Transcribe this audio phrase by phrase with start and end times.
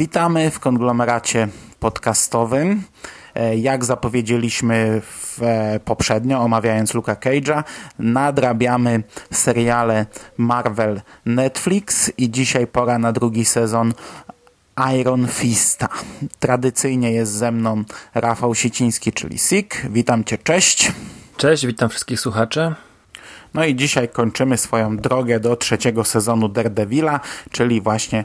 [0.00, 1.48] Witamy w konglomeracie
[1.80, 2.82] podcastowym.
[3.34, 7.64] E, jak zapowiedzieliśmy w, e, poprzednio, omawiając Luka Cage'a,
[7.98, 13.92] nadrabiamy seriale Marvel Netflix i dzisiaj pora na drugi sezon
[15.00, 15.88] Iron Fista.
[16.38, 19.86] Tradycyjnie jest ze mną Rafał Siciński, czyli Sik.
[19.90, 20.92] Witam Cię, cześć.
[21.36, 22.74] Cześć, witam wszystkich słuchaczy.
[23.54, 28.24] No i dzisiaj kończymy swoją drogę do trzeciego sezonu Daredevila, czyli właśnie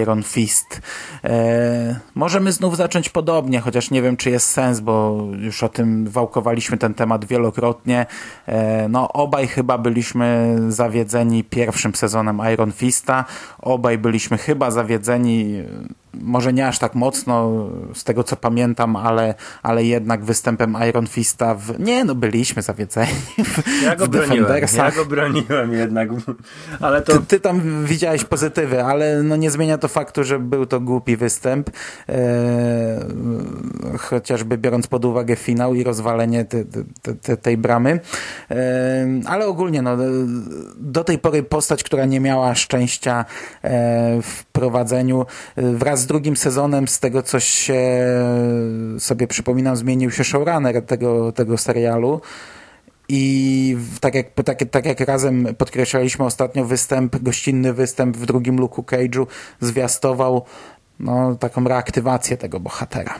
[0.00, 0.80] Iron Fist.
[1.22, 6.08] Eee, możemy znów zacząć podobnie, chociaż nie wiem, czy jest sens, bo już o tym
[6.08, 8.06] wałkowaliśmy ten temat wielokrotnie.
[8.46, 13.24] Eee, no, obaj chyba byliśmy zawiedzeni pierwszym sezonem Iron Fista.
[13.58, 15.62] Obaj byliśmy chyba zawiedzeni
[16.22, 21.54] może nie aż tak mocno z tego co pamiętam, ale, ale jednak występem Iron Fista
[21.54, 21.80] w...
[21.80, 23.12] Nie, no byliśmy zawiedzeni
[23.44, 26.08] w, ja go w broniłem, Ja go broniłem jednak,
[26.80, 27.12] ale to...
[27.12, 31.16] Ty, ty, tam widziałeś pozytywy, ale no nie zmienia to faktu, że był to głupi
[31.16, 31.70] występ,
[32.08, 32.16] eee,
[33.98, 36.64] chociażby biorąc pod uwagę finał i rozwalenie te,
[37.02, 38.00] te, te, tej bramy,
[38.50, 39.96] eee, ale ogólnie no,
[40.76, 43.24] do tej pory postać, która nie miała szczęścia
[43.62, 45.26] eee, w prowadzeniu
[45.56, 47.82] wraz z drugim sezonem, z tego co się
[48.98, 52.20] sobie przypominam, zmienił się showrunner tego, tego serialu.
[53.08, 58.82] I tak jak, tak, tak jak razem podkreślaliśmy ostatnio występ, gościnny występ w drugim Luku
[58.82, 59.26] Cage'u
[59.60, 60.44] zwiastował
[61.00, 63.14] no, taką reaktywację tego bohatera.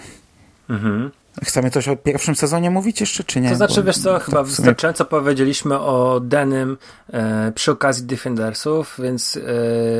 [0.71, 1.11] Mhm.
[1.43, 3.51] Chcemy coś o pierwszym sezonie mówić jeszcze, czy nie?
[3.51, 4.45] To znaczy, Bo wiesz co, chyba sumie...
[4.45, 6.77] wystarczająco powiedzieliśmy o Denym
[7.13, 9.39] e, przy okazji Defendersów, więc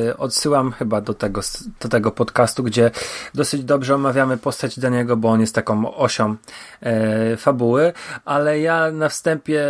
[0.07, 1.41] e, odsyłam chyba do tego,
[1.81, 2.91] do tego podcastu, gdzie
[3.35, 6.37] dosyć dobrze omawiamy postać Daniego, bo on jest taką osią
[6.81, 7.93] e, fabuły,
[8.25, 9.65] ale ja na wstępie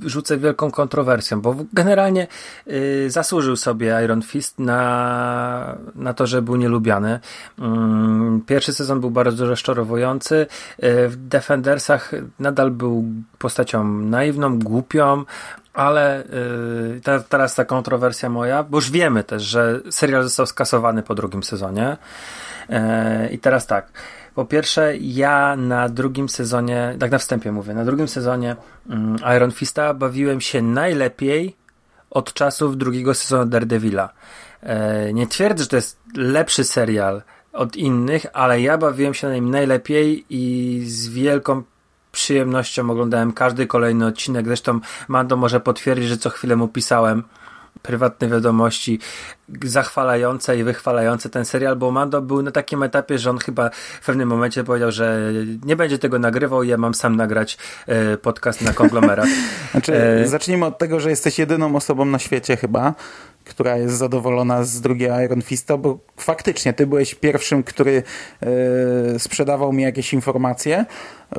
[0.00, 2.26] rzucę wielką kontrowersją, bo generalnie
[2.66, 7.20] y, zasłużył sobie Iron Fist na, na to, że był nielubiany.
[7.58, 10.46] Mm, pierwszy sezon był bardzo rozczarowujący.
[10.84, 13.04] Y, w Defendersach nadal był
[13.38, 15.24] postacią naiwną, głupią,
[15.74, 21.02] ale y, ta, teraz ta kontrowersja moja, bo już wiemy też, że serial został skasowany
[21.02, 21.96] po drugim sezonie.
[22.70, 23.92] Y, I teraz tak.
[24.34, 28.56] Po pierwsze, ja na drugim sezonie, tak na wstępie mówię, na drugim sezonie
[28.90, 31.56] um, Iron Fista bawiłem się najlepiej
[32.10, 34.08] od czasów drugiego sezonu Daredevila.
[34.62, 37.22] E, nie twierdzę, że to jest lepszy serial
[37.58, 41.62] od innych, ale ja bawiłem się na nim najlepiej i z wielką
[42.12, 44.46] przyjemnością oglądałem każdy kolejny odcinek.
[44.46, 47.22] Zresztą Mando może potwierdzić, że co chwilę mu pisałem
[47.82, 48.98] prywatne wiadomości
[49.62, 53.70] zachwalające i wychwalające ten serial, bo Mando był na takim etapie, że on chyba
[54.00, 55.32] w pewnym momencie powiedział, że
[55.64, 59.28] nie będzie tego nagrywał i ja mam sam nagrać e, podcast na konglomerat.
[59.72, 60.26] Znaczy, e...
[60.26, 62.94] Zacznijmy od tego, że jesteś jedyną osobą na świecie chyba,
[63.48, 68.02] która jest zadowolona z drugiego Iron Fista, bo faktycznie ty byłeś pierwszym, który
[68.42, 70.84] e, sprzedawał mi jakieś informacje,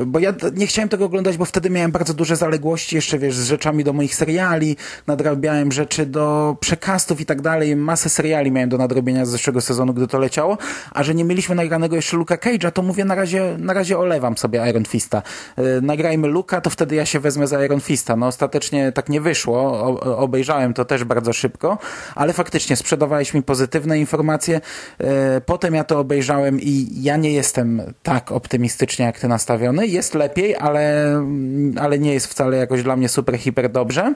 [0.06, 3.48] bo ja nie chciałem tego oglądać, bo wtedy miałem bardzo duże zaległości jeszcze, wiesz, z
[3.48, 4.76] rzeczami do moich seriali,
[5.08, 9.94] nadrabiałem rzeczy do przekastów i tak dalej, masę seriali miałem do nadrobienia z zeszłego sezonu,
[9.94, 10.58] gdy to leciało,
[10.92, 14.38] a że nie mieliśmy nagranego jeszcze Luka Cage'a, to mówię, na razie, na razie olewam
[14.38, 15.22] sobie Iron Fista.
[15.56, 18.16] E, nagrajmy Luka, to wtedy ja się wezmę za Iron Fista.
[18.16, 21.78] No ostatecznie tak nie wyszło, o, obejrzałem to też bardzo szybko,
[22.16, 24.62] ale faktycznie sprzedawałeś mi pozytywne informacje,
[24.98, 30.16] e, potem ja to obejrzałem i ja nie jestem tak optymistycznie jak ty nastawiony, jest
[30.16, 31.14] lepiej, ale,
[31.80, 34.14] ale nie jest wcale jakoś dla mnie super, hiper dobrze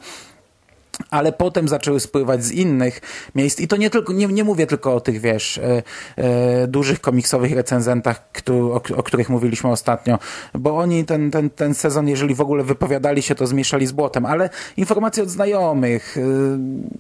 [1.10, 3.02] ale potem zaczęły spływać z innych
[3.36, 3.60] miejsc.
[3.60, 5.84] I to nie tylko, nie, nie mówię tylko o tych, wiesz, e,
[6.18, 10.20] e, dużych komiksowych recenzentach, o, o, których mówiliśmy ostatnio,
[10.54, 14.26] bo oni ten, ten, ten sezon, jeżeli w ogóle wypowiadali się, to zmieszali z błotem,
[14.26, 16.22] ale informacje od znajomych, e,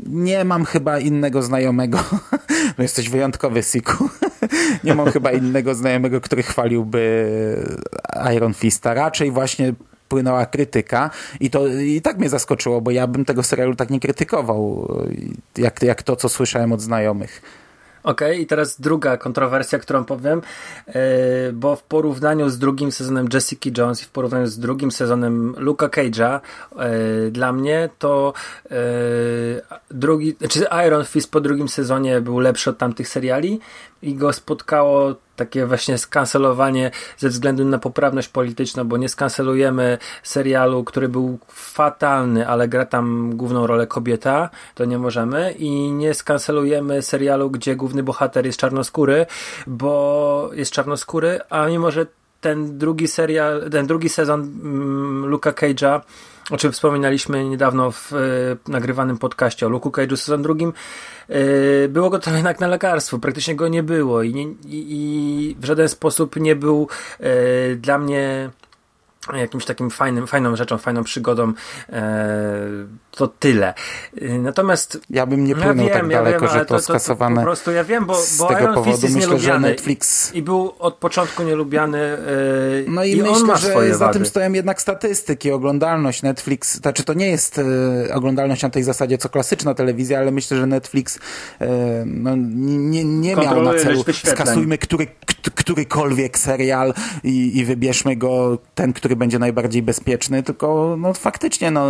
[0.09, 1.99] nie mam chyba innego znajomego,
[2.77, 4.09] no jesteś wyjątkowy, Siku,
[4.83, 7.03] nie mam chyba innego znajomego, który chwaliłby
[8.35, 9.73] Iron Fista, raczej właśnie
[10.13, 13.99] płynęła krytyka i to i tak mnie zaskoczyło, bo ja bym tego serialu tak nie
[13.99, 14.87] krytykował,
[15.57, 17.41] jak, jak to, co słyszałem od znajomych.
[18.03, 20.41] Okej, okay, i teraz druga kontrowersja, którą powiem,
[20.87, 20.93] yy,
[21.53, 25.87] bo w porównaniu z drugim sezonem Jessica Jones i w porównaniu z drugim sezonem Luka
[25.87, 26.39] Cage'a,
[26.75, 28.33] yy, dla mnie to
[28.69, 28.77] yy,
[29.91, 33.59] drugi, znaczy Iron Fist po drugim sezonie był lepszy od tamtych seriali
[34.01, 40.83] i go spotkało takie właśnie skancelowanie ze względu na poprawność polityczną, bo nie skancelujemy serialu,
[40.83, 45.51] który był fatalny, ale gra tam główną rolę kobieta, to nie możemy.
[45.51, 49.25] I nie skancelujemy serialu, gdzie główny bohater jest czarnoskóry,
[49.67, 52.05] bo jest czarnoskóry, a mimo, że
[52.41, 56.01] ten drugi serial, ten drugi sezon mm, Luka Cage'a
[56.51, 60.73] o czym wspominaliśmy niedawno w y, nagrywanym podcaście o Luke Cage'u sezon drugim,
[61.29, 65.55] y, było go tam jednak na lekarstwo, praktycznie go nie było i, nie, i, i
[65.59, 66.87] w żaden sposób nie był
[67.19, 68.49] y, dla mnie
[69.33, 71.53] jakimś takim fajnym, fajną rzeczą, fajną przygodą,
[73.15, 73.73] to tyle.
[74.21, 77.35] Natomiast ja bym nie płynął ja wiem, tak daleko, ja wiem, że to, to skasowane.
[77.35, 80.33] To, po prostu ja wiem, bo, z bo tego Iron powodu myślę, nielubiany że Netflix
[80.33, 82.17] i był od początku nielubiany e,
[82.87, 87.27] no i, i myślę, że za tym stoją jednak statystyki, oglądalność Netflix, znaczy to nie
[87.27, 91.19] jest e, oglądalność na tej zasadzie co klasyczna telewizja, ale myślę, że Netflix
[91.61, 91.69] e,
[92.05, 95.07] no, nie, nie miał na celu skasujmy który,
[95.55, 96.93] którykolwiek serial
[97.23, 101.87] i, i wybierzmy go ten, który będzie najbardziej bezpieczny, tylko no faktycznie no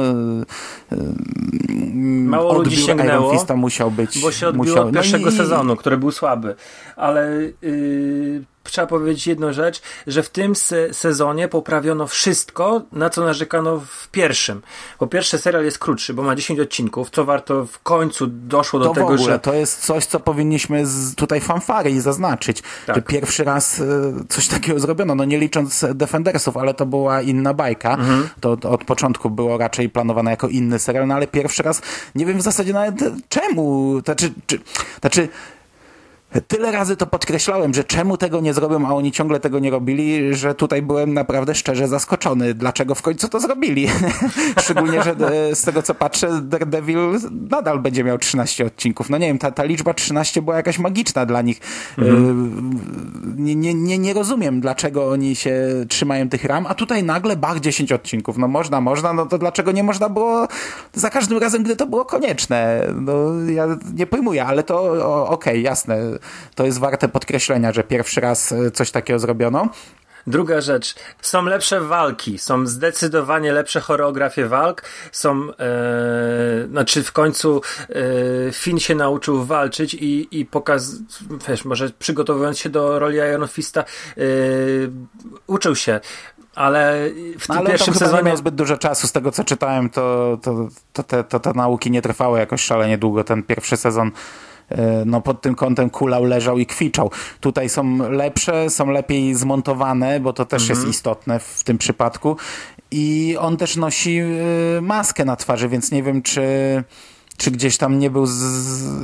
[2.26, 4.22] Mało ludzi sięgnęło, musiał być.
[4.22, 5.36] Bo się odbiło musiał, od pierwszego no i...
[5.38, 6.56] sezonu, który był słaby.
[6.96, 13.24] Ale yy, trzeba powiedzieć jedną rzecz, że w tym se sezonie poprawiono wszystko, na co
[13.24, 14.62] narzekano w pierwszym.
[15.00, 18.86] Po pierwsze, serial jest krótszy, bo ma 10 odcinków, co warto w końcu doszło do
[18.86, 19.40] to tego, w ogóle, że.
[19.40, 20.84] To jest coś, co powinniśmy
[21.16, 22.64] tutaj fanfary i zaznaczyć.
[22.86, 22.96] Tak.
[22.96, 23.84] Że pierwszy raz e,
[24.30, 27.94] coś takiego zrobiono, no nie licząc Defendersów, ale to była inna bajka.
[27.94, 28.30] Mhm.
[28.40, 31.82] To, to, od początku było raczej planowane jako inny serial, no ale pierwszy raz
[32.16, 32.96] nie wiem w zasadzie nawet
[33.30, 34.00] czemu.
[34.06, 34.60] Znaczy, czy,
[35.02, 35.30] znaczy
[36.48, 40.34] Tyle razy to podkreślałem, że czemu tego nie zrobią, a oni ciągle tego nie robili,
[40.36, 43.88] że tutaj byłem naprawdę szczerze zaskoczony, dlaczego w końcu to zrobili.
[44.64, 46.98] Szczególnie, że e, z tego co patrzę, Daredevil
[47.50, 49.10] nadal będzie miał 13 odcinków.
[49.10, 51.62] No nie wiem, ta, ta liczba 13 była jakaś magiczna dla nich.
[51.98, 52.82] Mhm.
[53.38, 55.56] Nie, nie, nie, nie rozumiem, dlaczego oni się
[55.90, 58.38] trzymają tych ram, a tutaj nagle bach 10 odcinków.
[58.38, 60.48] No można, można, no to dlaczego nie można było
[60.94, 62.88] za każdym razem, gdy to było konieczne?
[62.96, 63.14] No
[63.50, 64.82] ja nie pojmuję, ale to
[65.28, 65.98] okej, okay, jasne
[66.56, 69.70] to jest warte podkreślenia, że pierwszy raz e, coś takiego zrobiono.
[70.28, 77.62] Druga rzecz, są lepsze walki, są zdecydowanie lepsze choreografie walk, są, e, znaczy w końcu
[77.90, 80.96] e, Finn się nauczył walczyć i, i pokaz,
[81.48, 84.24] wiesz, może przygotowując się do roli Iron Fista, e,
[85.48, 86.00] uczył się
[86.56, 87.10] ale
[87.40, 89.08] w tym ale pierwszym sezonie nie miał zbyt dużo czasu.
[89.08, 92.98] Z tego co czytałem, to, to, to, te, to te nauki nie trwały jakoś szalenie
[92.98, 93.24] długo.
[93.24, 94.12] Ten pierwszy sezon
[95.06, 97.12] no pod tym kątem kulał, leżał i kwiczał.
[97.40, 100.80] Tutaj są lepsze, są lepiej zmontowane, bo to też mhm.
[100.80, 102.38] jest istotne w tym przypadku.
[102.92, 106.44] I on też nosi e, maskę na twarzy, więc nie wiem, czy
[107.38, 108.26] czy gdzieś tam nie był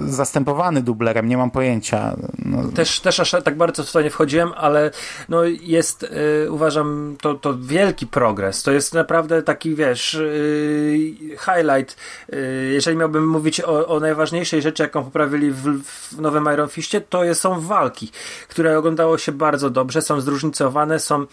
[0.07, 2.15] zastępowany dublerem, nie mam pojęcia.
[2.45, 2.71] No.
[2.75, 4.91] Też, też aż tak bardzo w to nie wchodziłem, ale
[5.29, 8.63] no jest, y, uważam, to, to wielki progres.
[8.63, 11.97] To jest naprawdę taki, wiesz, y, highlight.
[12.33, 17.01] Y, jeżeli miałbym mówić o, o, najważniejszej rzeczy, jaką poprawili w, w nowym Iron Fistie,
[17.01, 18.11] to są walki,
[18.49, 21.25] które oglądało się bardzo dobrze, są zróżnicowane, są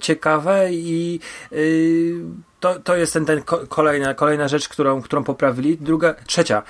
[0.00, 1.20] ciekawe i
[2.62, 5.78] to, to jest ten, ten kolejna, kolejna rzecz, którą, którą poprawili.
[5.78, 6.62] Druga, trzecia,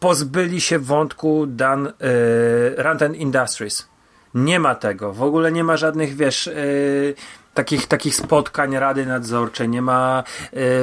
[0.00, 1.92] pozbyli się wątku Dan y,
[2.76, 3.88] Ranten Industries.
[4.34, 5.12] Nie ma tego.
[5.12, 7.14] W ogóle nie ma żadnych, wiesz, y,
[7.54, 10.24] takich, takich spotkań rady nadzorczej, nie ma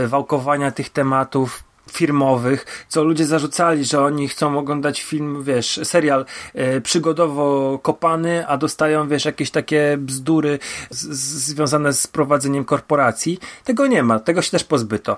[0.03, 6.25] y, wałkowania tych tematów firmowych, co ludzie zarzucali, że oni chcą oglądać film, wiesz, serial
[6.53, 13.39] e, przygodowo kopany, a dostają, wiesz, jakieś takie bzdury z, z, związane z prowadzeniem korporacji.
[13.63, 15.17] Tego nie ma, tego się też pozbyto.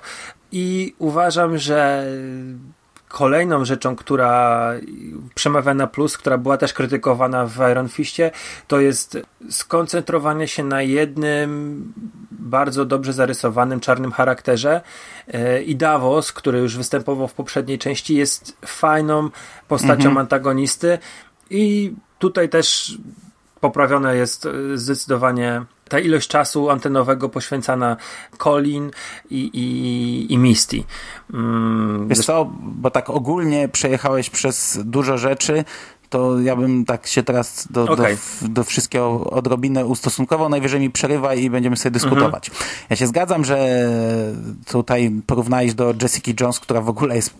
[0.51, 2.05] I uważam, że
[3.13, 4.71] kolejną rzeczą, która
[5.35, 8.31] przemawia na plus, która była też krytykowana w Iron Fistie,
[8.67, 9.17] to jest
[9.49, 11.93] skoncentrowanie się na jednym
[12.31, 14.81] bardzo dobrze zarysowanym czarnym charakterze
[15.27, 19.29] e, i Davos, który już występował w poprzedniej części, jest fajną
[19.67, 20.17] postacią mhm.
[20.17, 20.97] antagonisty
[21.49, 22.97] i tutaj też
[23.59, 27.97] poprawione jest e, zdecydowanie ta ilość czasu antenowego poświęcana
[28.37, 28.91] Colin
[29.29, 30.83] i, i, i Misty.
[31.33, 35.65] Mm, Wiesz co, bo tak ogólnie przejechałeś przez dużo rzeczy,
[36.09, 38.17] to ja bym tak się teraz do, okay.
[38.41, 40.49] do, do, wszystkiego odrobinę ustosunkował.
[40.49, 42.49] Najwyżej mi przerywa i będziemy sobie dyskutować.
[42.49, 42.69] Mhm.
[42.89, 43.89] Ja się zgadzam, że
[44.65, 47.33] tutaj porównałeś do Jessica Jones, która w ogóle jest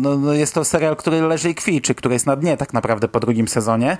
[0.00, 3.08] no, no jest to serial, który leży i kwiczy, który jest na dnie tak naprawdę
[3.08, 3.98] po drugim sezonie,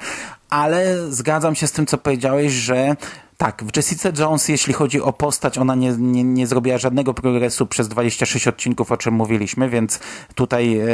[0.50, 2.97] ale zgadzam się z tym, co powiedziałeś, że
[3.37, 7.66] tak, w Jessica Jones, jeśli chodzi o postać, ona nie, nie, nie zrobiła żadnego progresu
[7.66, 10.00] przez 26 odcinków, o czym mówiliśmy, więc
[10.35, 10.78] tutaj...
[10.78, 10.87] E,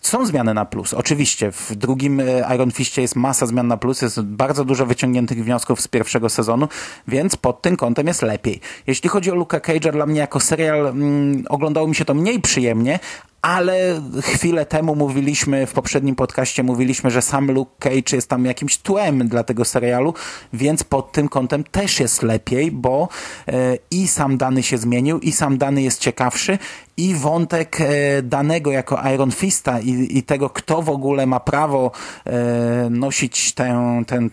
[0.00, 0.94] są zmiany na plus.
[0.94, 5.44] Oczywiście w drugim e, Iron Fistie jest masa zmian na plus, jest bardzo dużo wyciągniętych
[5.44, 6.68] wniosków z pierwszego sezonu,
[7.08, 8.60] więc pod tym kątem jest lepiej.
[8.86, 12.40] Jeśli chodzi o Luka Cage'a, dla mnie jako serial mm, oglądało mi się to mniej
[12.40, 12.98] przyjemnie,
[13.42, 18.78] ale chwilę temu mówiliśmy, w poprzednim podcaście mówiliśmy, że sam Luke Cage jest tam jakimś
[18.78, 20.14] tłem dla tego serialu,
[20.52, 23.08] więc pod tym kątem też jest lepiej, bo
[23.48, 26.58] e, i sam dany się zmienił, i sam dany jest ciekawszy,
[26.96, 31.90] i wątek e, danego jako Iron Fista i, i tego, kto w ogóle ma prawo
[32.26, 34.30] e, nosić tę, ten,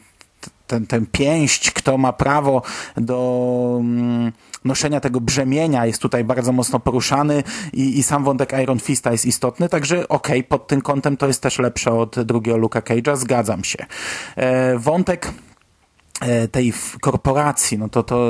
[0.68, 2.62] ten, ten pięść, kto ma prawo
[2.98, 4.32] do mm,
[4.66, 7.44] noszenia tego brzemienia jest tutaj bardzo mocno poruszany
[7.74, 11.28] i, i sam wątek Iron Fista jest istotny, także okej, okay, pod tym kątem to
[11.28, 13.86] jest też lepsze od drugiego Luka Cage'a, zgadzam się.
[14.36, 15.34] E, wątek
[16.52, 18.30] tej korporacji, no to to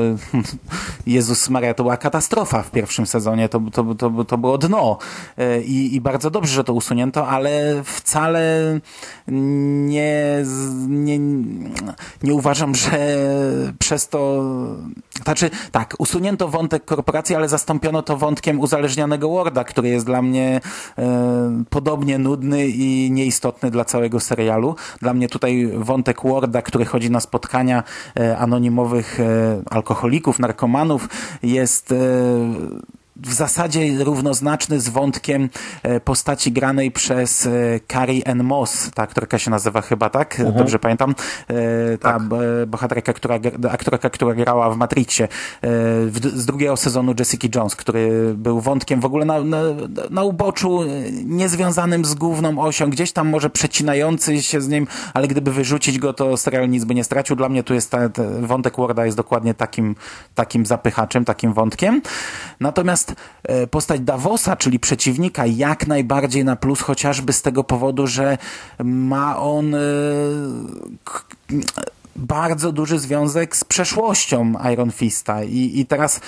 [1.07, 4.97] Jezus Maria, to była katastrofa w pierwszym sezonie, to, to, to, to było dno
[5.37, 8.79] e, I, i bardzo dobrze, że to usunięto, ale wcale
[9.27, 10.43] nie,
[10.87, 11.19] nie,
[12.23, 13.17] nie uważam, że
[13.79, 14.43] przez to
[15.23, 20.61] znaczy, tak, usunięto wątek korporacji, ale zastąpiono to wątkiem uzależnionego Worda, który jest dla mnie
[20.97, 24.75] e, podobnie nudny i nieistotny dla całego serialu.
[25.01, 27.76] Dla mnie tutaj wątek Worda, który chodzi na spotkania
[28.19, 31.09] E, anonimowych e, alkoholików, narkomanów
[31.43, 31.95] jest e,
[33.21, 35.49] w zasadzie równoznaczny z wątkiem
[35.83, 37.49] e, postaci granej przez e,
[37.91, 38.91] Carrie Ann Moss.
[38.93, 40.39] Ta aktorka się nazywa chyba, tak?
[40.39, 40.57] Mhm.
[40.57, 41.15] Dobrze pamiętam?
[41.47, 42.21] E, ta tak.
[42.67, 43.39] bohaterka, która,
[43.71, 45.27] aktorka, która grała w Matrixie
[46.35, 49.61] z drugiego sezonu Jessica Jones, który był wątkiem w ogóle na, na,
[50.09, 50.79] na uboczu,
[51.25, 56.13] niezwiązanym z główną osią, gdzieś tam może przecinający się z nim, ale gdyby wyrzucić go,
[56.13, 57.35] to serial nic by nie stracił.
[57.35, 58.09] Dla mnie tu jest ta,
[58.41, 59.95] wątek Warda jest dokładnie takim,
[60.35, 62.01] takim zapychaczem, takim wątkiem.
[62.59, 63.06] Natomiast
[63.43, 68.37] E, postać Davosa, czyli przeciwnika, jak najbardziej na plus, chociażby z tego powodu, że
[68.83, 69.79] ma on e,
[72.17, 76.21] bardzo duży związek z przeszłością Iron Fista i, i teraz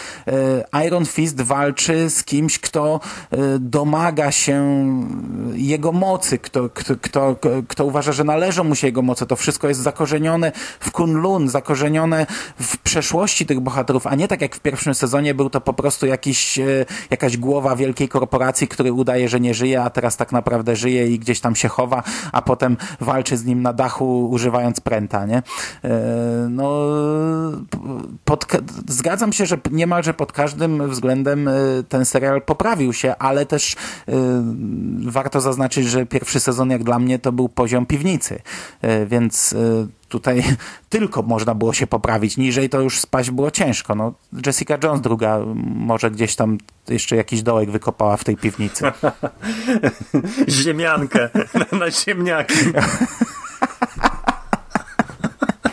[0.73, 2.99] e, Iron Fist walczy z kimś, kto
[3.31, 4.59] e, domaga się
[5.53, 7.35] jego mocy, kto, kto, kto,
[7.67, 9.25] kto uważa, że należą mu się jego moce.
[9.25, 12.25] To wszystko jest zakorzenione w Kunlun, zakorzenione
[12.59, 16.05] w przeszłości tych bohaterów, a nie tak jak w pierwszym sezonie był to po prostu
[16.05, 20.75] jakiś, e, jakaś głowa wielkiej korporacji, który udaje, że nie żyje, a teraz tak naprawdę
[20.75, 25.25] żyje i gdzieś tam się chowa, a potem walczy z nim na dachu używając pręta,
[25.25, 25.43] nie?
[25.83, 26.89] E, no,
[28.25, 28.47] pod,
[28.87, 31.51] zgadzam się, że niemalże pod każdym względem e,
[31.89, 34.13] ten serial poprawił się, ale też e,
[35.05, 38.41] warto zaznaczyć, że pierwszy sezon jak dla mnie to był poziom piwnicy,
[39.07, 39.55] więc
[40.09, 40.43] tutaj
[40.89, 43.95] tylko można było się poprawić, niżej to już spaść było ciężko.
[43.95, 44.13] No,
[44.45, 45.39] Jessica Jones druga
[45.75, 46.57] może gdzieś tam
[46.87, 48.91] jeszcze jakiś dołek wykopała w tej piwnicy.
[50.63, 51.29] Ziemiankę
[51.79, 52.55] na ziemniaki.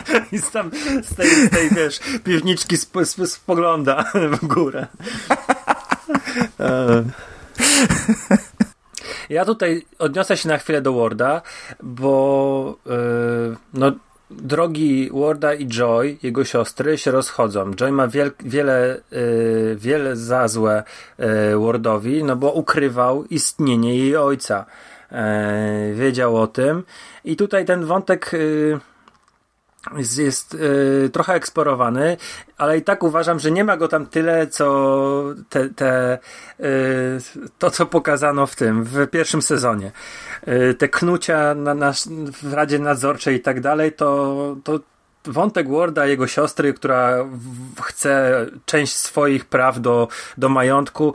[0.31, 0.71] I tam
[1.03, 4.03] z tej, z tej wiesz, piwniczki sp sp spogląda
[4.41, 4.87] w górę.
[6.59, 7.03] E.
[9.29, 11.41] Ja tutaj odniosę się na chwilę do Warda,
[11.83, 13.91] bo yy, no,
[14.31, 17.73] drogi Warda i Joy, jego siostry, się rozchodzą.
[17.73, 20.83] Joy ma wiel wiele, yy, wiele za złe
[21.19, 21.25] yy,
[21.65, 24.65] Wardowi, no bo ukrywał istnienie jej ojca.
[25.11, 26.83] Yy, wiedział o tym.
[27.25, 28.31] I tutaj ten wątek
[29.97, 32.17] jest, jest y, trochę eksplorowany,
[32.57, 36.19] ale i tak uważam, że nie ma go tam tyle, co te, te,
[36.59, 36.63] y,
[37.59, 39.91] to, co pokazano w tym, w pierwszym sezonie.
[40.47, 41.93] Y, te knucia na, na,
[42.43, 44.79] w Radzie Nadzorczej i tak dalej, to, to
[45.25, 47.25] wątek Warda, jego siostry, która
[47.81, 51.13] chce część swoich praw do, do majątku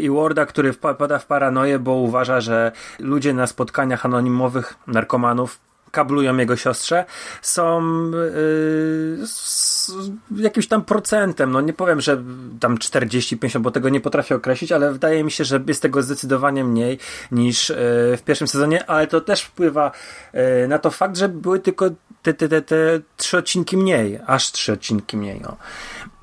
[0.00, 6.36] i Warda, który wpada w paranoję, bo uważa, że ludzie na spotkaniach anonimowych narkomanów kablują
[6.36, 7.04] jego siostrze,
[7.42, 12.22] są yy, jakimś tam procentem, no nie powiem, że
[12.60, 16.64] tam 40-50, bo tego nie potrafię określić, ale wydaje mi się, że jest tego zdecydowanie
[16.64, 16.98] mniej
[17.32, 17.76] niż yy,
[18.16, 19.92] w pierwszym sezonie, ale to też wpływa
[20.32, 21.90] yy, na to fakt, że były tylko
[22.22, 25.40] te, te, te, te trzy odcinki mniej, aż trzy odcinki mniej.
[25.40, 25.56] No.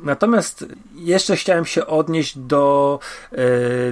[0.03, 2.99] Natomiast jeszcze chciałem się odnieść do
[3.33, 3.37] y,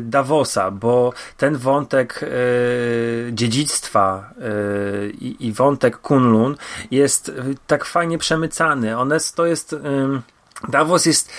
[0.01, 6.55] Davosa, bo ten wątek y, dziedzictwa y, i wątek Kunlun
[6.91, 7.31] jest
[7.67, 8.97] tak fajnie przemycany.
[8.97, 9.75] One, to jest.
[10.69, 11.31] Davos jest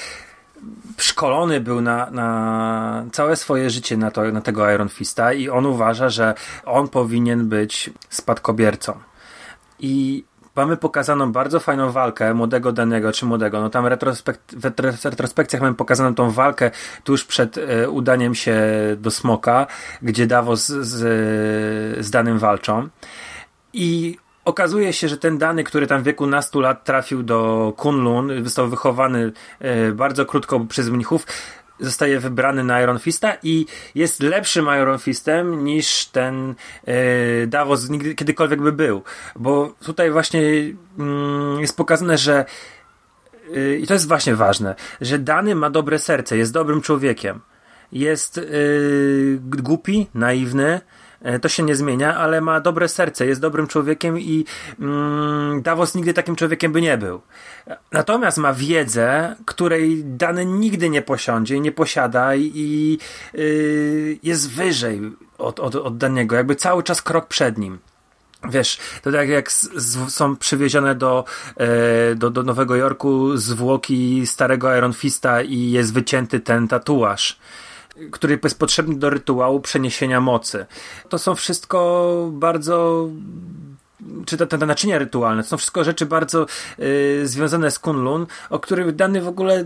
[0.97, 5.67] szkolony był na, na całe swoje życie na, to, na tego Iron Fista i on
[5.67, 9.01] uważa, że on powinien być spadkobiercą.
[9.79, 10.25] I
[10.57, 13.61] mamy pokazaną bardzo fajną walkę młodego Danego, czy młodego.
[13.61, 14.65] No tam w
[15.05, 16.71] retrospekcjach mamy pokazaną tą walkę
[17.05, 18.63] tuż przed e, udaniem się
[18.97, 19.67] do Smoka,
[20.03, 20.99] gdzie Davos z,
[22.05, 22.89] z Danym walczą.
[23.73, 28.45] I okazuje się, że ten dany, który tam w wieku nastu lat trafił do Kunlun,
[28.45, 31.27] został wychowany e, bardzo krótko przez mnichów,
[31.83, 38.15] zostaje wybrany na Iron Fista i jest lepszym Iron Fistem niż ten e, Davos nigdy,
[38.15, 39.03] kiedykolwiek by był.
[39.37, 40.43] Bo tutaj właśnie
[40.99, 42.45] mm, jest pokazane, że
[43.57, 47.41] e, i to jest właśnie ważne, że Dany ma dobre serce, jest dobrym człowiekiem.
[47.93, 48.41] Jest
[49.41, 51.02] głupi, naiwny, E,
[51.43, 54.45] to się nie zmienia, ale ma dobre serce, jest dobrym człowiekiem i
[54.81, 57.21] mm, Davos nigdy takim człowiekiem by nie był.
[57.93, 62.99] Natomiast ma wiedzę, której dany nigdy nie posiądzie, nie posiada i
[63.35, 65.01] yy, jest wyżej
[65.39, 67.79] od, od, od danego, jakby cały czas krok przed nim.
[68.51, 71.25] Wiesz, to tak jak z, z, są przywiezione do,
[71.57, 77.39] e, do, do Nowego Jorku zwłoki starego Iron Fista i jest wycięty ten tatuaż
[78.11, 80.67] który jest potrzebny do rytuału przeniesienia mocy.
[81.09, 83.09] To są wszystko bardzo
[84.27, 86.47] czy te, te naczynia rytualne, to są wszystko rzeczy bardzo
[86.79, 89.65] y, związane z Kunlun, o których dany w ogóle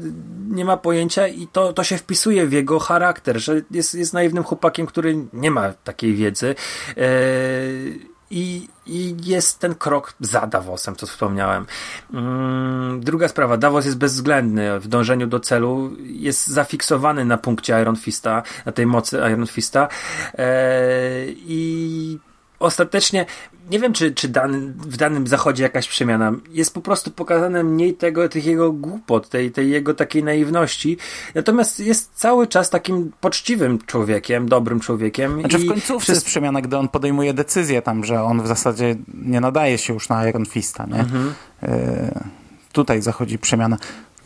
[0.49, 4.45] nie ma pojęcia i to, to się wpisuje w jego charakter, że jest, jest naiwnym
[4.45, 6.54] chłopakiem, który nie ma takiej wiedzy.
[6.99, 11.66] Y, i, I jest ten krok za Davosem, co wspomniałem.
[12.14, 17.97] Mm, druga sprawa, Davos jest bezwzględny w dążeniu do celu, jest zafiksowany na punkcie Iron
[17.97, 19.88] Fista, na tej mocy Iron Fista
[20.35, 22.18] eee, i
[22.59, 23.26] ostatecznie
[23.70, 26.32] nie wiem, czy, czy dan, w danym zachodzie jakaś przemiana.
[26.50, 30.96] Jest po prostu pokazane mniej tego, tych jego głupot, tej, tej jego takiej naiwności.
[31.35, 35.40] Natomiast jest cały czas takim poczciwym człowiekiem, dobrym człowiekiem.
[35.40, 36.16] Znaczy w końcówce przez...
[36.16, 40.08] jest przemiana, gdy on podejmuje decyzję tam, że on w zasadzie nie nadaje się już
[40.08, 41.00] na Iron Fista, nie?
[41.00, 41.35] Mhm.
[41.62, 42.46] Y
[42.76, 43.78] tutaj zachodzi przemiana.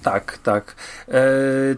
[0.02, 0.75] Tak, tak.
[1.09, 1.23] E,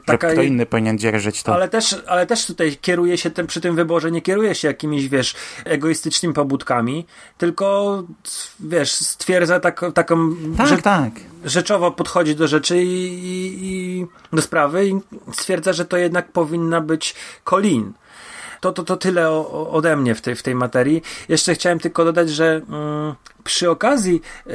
[0.06, 1.54] taka, kto inny powinien dzierżyć to.
[1.54, 5.08] Ale też, ale też tutaj kieruje się tym, przy tym wyborze, nie kieruje się jakimiś,
[5.08, 7.06] wiesz, egoistycznymi pobudkami,
[7.38, 8.02] tylko,
[8.60, 10.36] wiesz, stwierdza tak, taką...
[10.56, 11.12] Tak, że, tak.
[11.44, 15.00] Rzeczowo podchodzi do rzeczy i, i, i do sprawy i
[15.32, 17.92] stwierdza, że to jednak powinna być Colin
[18.62, 21.02] to, to, to tyle o, ode mnie w tej, w tej materii.
[21.28, 24.52] Jeszcze chciałem tylko dodać, że mm, przy okazji yy,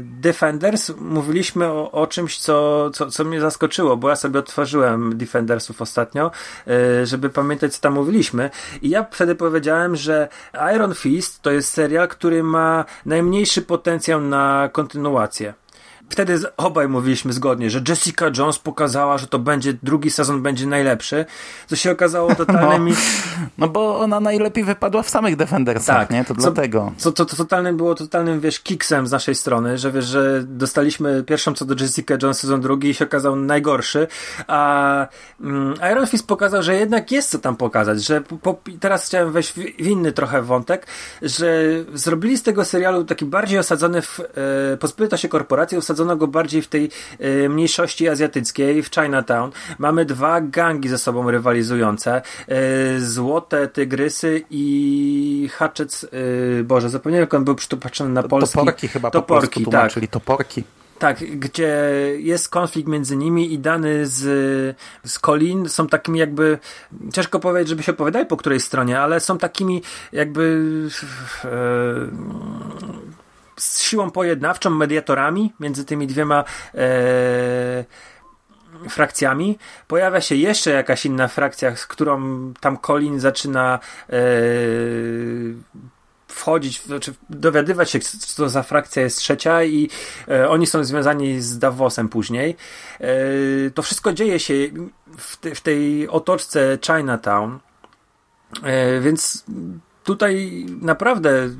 [0.00, 5.82] Defenders mówiliśmy o, o czymś, co, co, co mnie zaskoczyło, bo ja sobie otworzyłem Defendersów
[5.82, 6.30] ostatnio,
[6.66, 8.50] yy, żeby pamiętać, co tam mówiliśmy.
[8.82, 10.28] I ja wtedy powiedziałem, że
[10.74, 15.54] Iron Fist to jest serial, który ma najmniejszy potencjał na kontynuację
[16.10, 21.24] wtedy obaj mówiliśmy zgodnie, że Jessica Jones pokazała, że to będzie, drugi sezon będzie najlepszy,
[21.66, 22.94] co się okazało totalnym...
[23.40, 26.24] No, no bo ona najlepiej wypadła w samych Defendersach, tak, nie?
[26.24, 26.92] To co, dlatego.
[26.96, 31.24] Co, to, to totalnym było totalnym, wiesz, kiksem z naszej strony, że wiesz, że dostaliśmy
[31.24, 34.06] pierwszą co do Jessica Jones sezon drugi i się okazał najgorszy,
[34.46, 35.06] a
[35.40, 39.32] mm, Iron Fist pokazał, że jednak jest co tam pokazać, że po, po, teraz chciałem
[39.32, 40.86] wejść w, w, inny trochę wątek,
[41.22, 41.62] że
[41.94, 44.20] zrobili z tego serialu taki bardziej osadzony w,
[44.72, 49.50] e, pozbyto się korporacji, osadzony osadzono go bardziej w tej y, mniejszości azjatyckiej, w Chinatown.
[49.78, 52.22] Mamy dwa gangi ze sobą rywalizujące.
[52.96, 56.06] Y, Złote Tygrysy i Hatchet,
[56.60, 58.58] y, Boże, zapomniałem jak on był przytopatrzony na polski.
[58.58, 59.92] Toporki chyba toporki, po tak.
[59.92, 60.64] czyli toporki.
[60.98, 61.72] Tak, gdzie
[62.18, 66.58] jest konflikt między nimi i dany z, z Colin są takimi jakby,
[67.12, 69.82] ciężko powiedzieć, żeby się opowiadali po której stronie, ale są takimi
[70.12, 70.72] jakby
[71.44, 71.48] e,
[73.60, 76.44] z siłą pojednawczą, mediatorami między tymi dwiema
[76.74, 77.84] e,
[78.88, 79.58] frakcjami.
[79.88, 84.18] Pojawia się jeszcze jakaś inna frakcja, z którą tam Colin zaczyna e,
[86.28, 89.90] wchodzić, znaczy dowiadywać się, co za frakcja jest trzecia i
[90.28, 92.56] e, oni są związani z Davosem później.
[93.00, 93.06] E,
[93.74, 94.54] to wszystko dzieje się
[95.18, 97.58] w, te, w tej otoczce Chinatown,
[98.62, 99.44] e, więc
[100.04, 101.50] tutaj naprawdę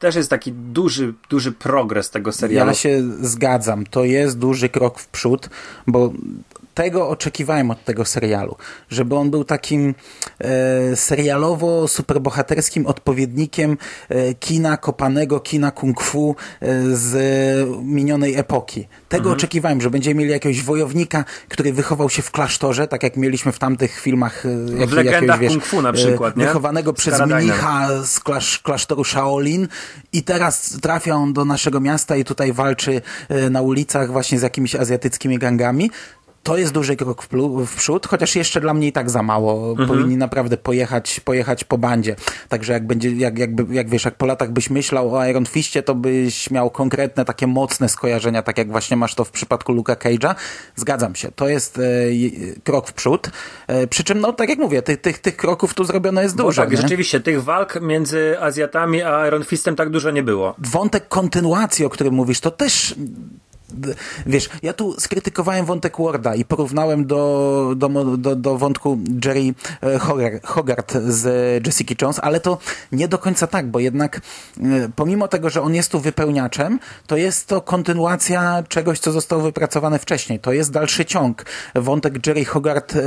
[0.00, 2.70] też jest taki duży, duży progres tego serialu.
[2.70, 3.86] Ja się zgadzam.
[3.86, 5.50] To jest duży krok w przód,
[5.86, 6.12] bo
[6.74, 8.56] tego oczekiwałem od tego serialu,
[8.90, 9.94] żeby on był takim
[10.38, 13.78] e, serialowo superbohaterskim odpowiednikiem
[14.08, 17.14] e, kina kopanego, kina kung fu e, z
[17.82, 18.88] minionej epoki.
[19.08, 19.36] Tego mhm.
[19.36, 23.58] oczekiwałem, że będziemy mieli jakiegoś wojownika, który wychował się w klasztorze, tak jak mieliśmy w
[23.58, 24.46] tamtych filmach.
[24.46, 26.46] E, jak, w legendach kung fu na przykład, nie?
[26.46, 29.68] Wychowanego przez mnicha z klasz, klasztoru Shaolin
[30.12, 34.42] i teraz trafia on do naszego miasta i tutaj walczy e, na ulicach właśnie z
[34.42, 35.90] jakimiś azjatyckimi gangami
[36.42, 37.28] to jest duży krok w,
[37.66, 39.70] w przód, chociaż jeszcze dla mnie i tak za mało.
[39.70, 39.88] Mhm.
[39.88, 42.16] Powinni naprawdę pojechać, pojechać po bandzie.
[42.48, 45.82] Także jak będzie, jak, jakby, jak wiesz, jak po latach byś myślał o Iron Fistie,
[45.82, 49.94] to byś miał konkretne, takie mocne skojarzenia, tak jak właśnie masz to w przypadku Luka
[49.94, 50.34] Cage'a.
[50.76, 51.30] Zgadzam się.
[51.32, 51.82] To jest e,
[52.64, 53.30] krok w przód.
[53.66, 56.42] E, przy czym, no tak jak mówię, tych, tych, tych kroków tu zrobiono jest Bo
[56.44, 56.62] dużo.
[56.62, 56.76] tak, nie?
[56.76, 60.54] rzeczywiście, tych walk między Azjatami a Iron Fistem tak dużo nie było.
[60.58, 62.94] wątek kontynuacji, o którym mówisz, to też.
[64.26, 69.98] Wiesz, ja tu skrytykowałem wątek Warda i porównałem do, do, do, do wątku Jerry e,
[69.98, 71.26] Hogar- Hogarth z
[71.66, 72.58] Jessica Jones, ale to
[72.92, 74.60] nie do końca tak, bo jednak e,
[74.96, 79.98] pomimo tego, że on jest tu wypełniaczem, to jest to kontynuacja czegoś, co zostało wypracowane
[79.98, 80.40] wcześniej.
[80.40, 81.44] To jest dalszy ciąg.
[81.74, 83.00] Wątek Jerry Hogarth e,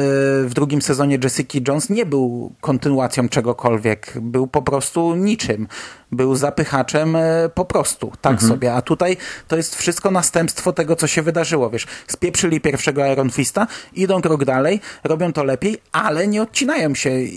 [0.43, 4.13] w drugim sezonie Jessica Jones nie był kontynuacją czegokolwiek.
[4.21, 5.67] Był po prostu niczym.
[6.11, 7.17] Był zapychaczem
[7.53, 8.73] po prostu, tak sobie.
[8.73, 11.69] A tutaj to jest wszystko następstwo tego, co się wydarzyło.
[11.69, 17.09] Wiesz, spieprzyli pierwszego Iron Fista, idą krok dalej, robią to lepiej, ale nie odcinają się.
[17.09, 17.31] Y,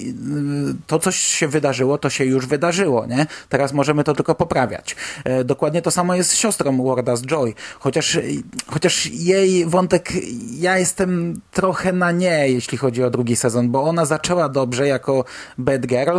[0.87, 3.27] To, co się wydarzyło, to się już wydarzyło, nie?
[3.49, 4.97] Teraz możemy to tylko poprawiać.
[5.25, 7.55] E, Dokładnie to samo jest z siostrą Warda, z Joy.
[7.79, 8.19] Chociaż,
[8.67, 10.13] chociaż jej wątek,
[10.59, 15.25] ja jestem trochę na nie, jeśli chodzi o drugi sezon, bo ona zaczęła dobrze jako
[15.59, 16.19] bad girl,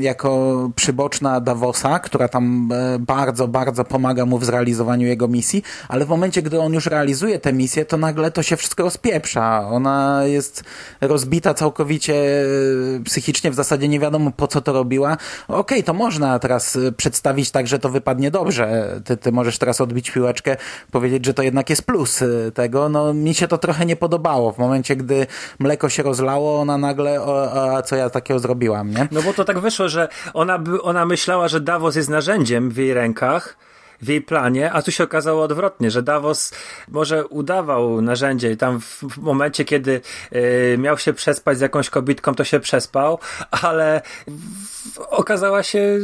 [0.00, 6.04] jako przyboczna Davosa, która tam e, bardzo, bardzo pomaga mu w zrealizowaniu jego misji, ale
[6.04, 9.68] w momencie, gdy on już realizuje tę misję, to nagle to się wszystko rozpieprza.
[9.68, 10.64] Ona jest
[11.00, 15.16] rozbita całkowicie e, psychicznie, w zasadzie nie wiadomo po co to robiła.
[15.48, 19.00] Okej, to można teraz e, przedstawić tak, że to wypadnie dobrze.
[19.04, 20.56] Ty, ty możesz teraz odbić piłeczkę,
[20.90, 22.88] powiedzieć, że to jednak jest plus e, tego.
[22.88, 24.52] No mi się to trochę nie podobało.
[24.52, 25.26] W momencie, gdy
[25.58, 29.08] mleko się rozlało, ona nagle, o, a co ja takiego zrobiłam, nie?
[29.12, 32.94] No bo to tak wyszło, że ona, ona myślała, że Davos jest narzędziem w jej
[32.94, 33.56] rękach,
[34.02, 36.54] w jej planie, a tu się okazało odwrotnie, że Davos
[36.88, 40.00] może udawał narzędzie i tam w, w momencie, kiedy
[40.32, 43.18] y, miał się przespać z jakąś kobitką, to się przespał,
[43.50, 45.98] ale w, okazała się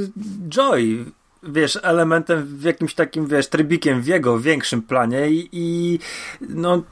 [0.48, 1.04] Joy
[1.42, 5.98] wiesz, elementem w jakimś takim, wiesz, trybikiem w jego większym planie i, i
[6.40, 6.82] no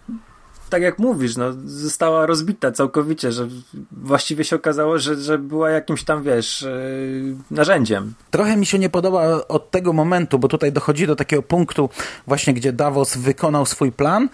[0.70, 3.48] tak jak mówisz, no, została rozbita całkowicie, że
[3.92, 8.14] właściwie się okazało, że, że była jakimś tam, wiesz, yy, narzędziem.
[8.30, 11.90] Trochę mi się nie podoba od tego momentu, bo tutaj dochodzi do takiego punktu
[12.26, 14.28] właśnie, gdzie Davos wykonał swój plan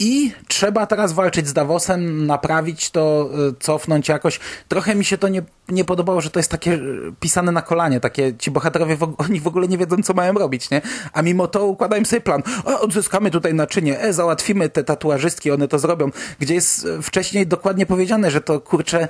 [0.00, 4.40] i trzeba teraz walczyć z Davosem, naprawić to, y, cofnąć jakoś.
[4.68, 8.00] Trochę mi się to nie, nie podobało, że to jest takie y, pisane na kolanie,
[8.00, 8.96] takie ci bohaterowie,
[9.28, 10.82] oni w ogóle nie wiedzą, co mają robić, nie?
[11.12, 12.42] A mimo to układają sobie plan.
[12.64, 16.10] O, odzyskamy tutaj naczynie, e, załatwimy te tatuażystki, one to zrobią.
[16.38, 19.08] Gdzie jest y, wcześniej dokładnie powiedziane, że to, kurczę,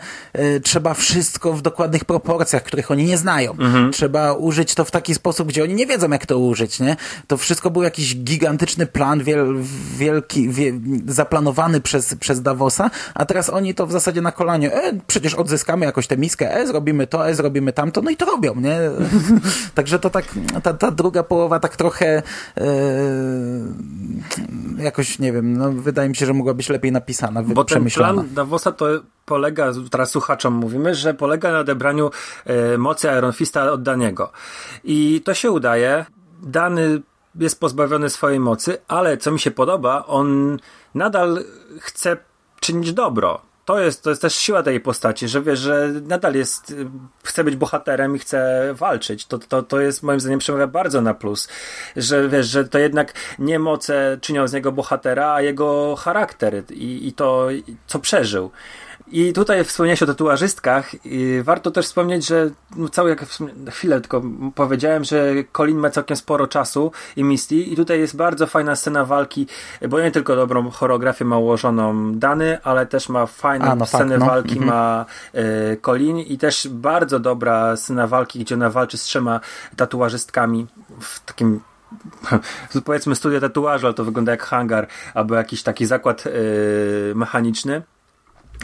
[0.62, 3.56] trzeba wszystko w dokładnych proporcjach, których oni nie znają.
[3.92, 6.96] Trzeba użyć to w taki sposób, gdzie oni nie wiedzą, jak to użyć, nie?
[7.26, 9.56] To wszystko był jakiś gigantyczny plan, wiel,
[9.96, 14.92] wielki, wie, zaplanowany przez, przez Davosa, a teraz oni to w zasadzie na kolanie, e,
[15.06, 18.54] przecież odzyskamy jakoś tę miskę, e, zrobimy to, e, zrobimy tamto, no i to robią,
[18.54, 18.78] nie?
[19.74, 20.24] Także to tak,
[20.62, 22.22] ta, ta druga połowa tak trochę
[22.56, 22.62] e,
[24.78, 28.28] jakoś, nie wiem, no wydaje mi się, że mogła być lepiej napisana, Bo ten plan
[28.34, 28.86] Davosa to
[29.24, 32.10] polega, teraz słuchaczom mówimy, że polega na odebraniu
[32.46, 34.32] e, mocy Iron Fista od Daniego.
[34.84, 36.04] I to się udaje.
[36.42, 37.00] Dany
[37.34, 40.58] jest pozbawiony swojej mocy, ale co mi się podoba, on
[40.94, 41.44] nadal
[41.80, 42.16] chce
[42.60, 43.40] czynić dobro.
[43.64, 46.74] To jest, to jest też siła tej postaci, że wiesz, że nadal jest,
[47.22, 49.26] chce być bohaterem i chce walczyć.
[49.26, 51.48] To, to, to jest moim zdaniem przemawia bardzo na plus.
[51.96, 57.08] Że wiesz, że to jednak nie moce czynią z niego bohatera, a jego charakter i,
[57.08, 57.48] i to,
[57.86, 58.50] co przeżył.
[59.12, 61.06] I tutaj wspomniałeś o tatuażystkach.
[61.06, 63.24] I warto też wspomnieć, że no cały jak
[63.70, 64.22] chwilę tylko
[64.54, 69.04] powiedziałem, że Colin ma całkiem sporo czasu i Misty i tutaj jest bardzo fajna scena
[69.04, 69.46] walki,
[69.88, 74.04] bo nie tylko dobrą choreografię ma ułożoną Dany, ale też ma fajną A, no fakt,
[74.04, 74.26] scenę no.
[74.26, 74.66] walki Mhm.
[74.66, 79.40] ma e, Colin i też bardzo dobra scena walki, gdzie ona walczy z trzema
[79.76, 80.66] tatuażystkami
[81.00, 81.60] w takim
[82.84, 86.30] powiedzmy studio tatuażu, ale to wygląda jak hangar albo jakiś taki zakład e,
[87.14, 87.82] mechaniczny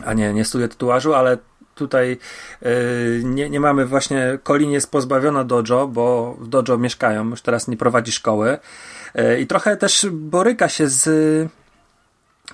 [0.04, 1.38] a nie, nie studia tatuażu, ale
[1.74, 2.18] tutaj
[2.62, 2.70] yy,
[3.24, 7.76] nie, nie mamy właśnie, Colin jest pozbawiona dojo, bo w dojo mieszkają, już teraz nie
[7.76, 8.58] prowadzi szkoły.
[9.14, 11.48] Yy, i trochę też boryka się z yy,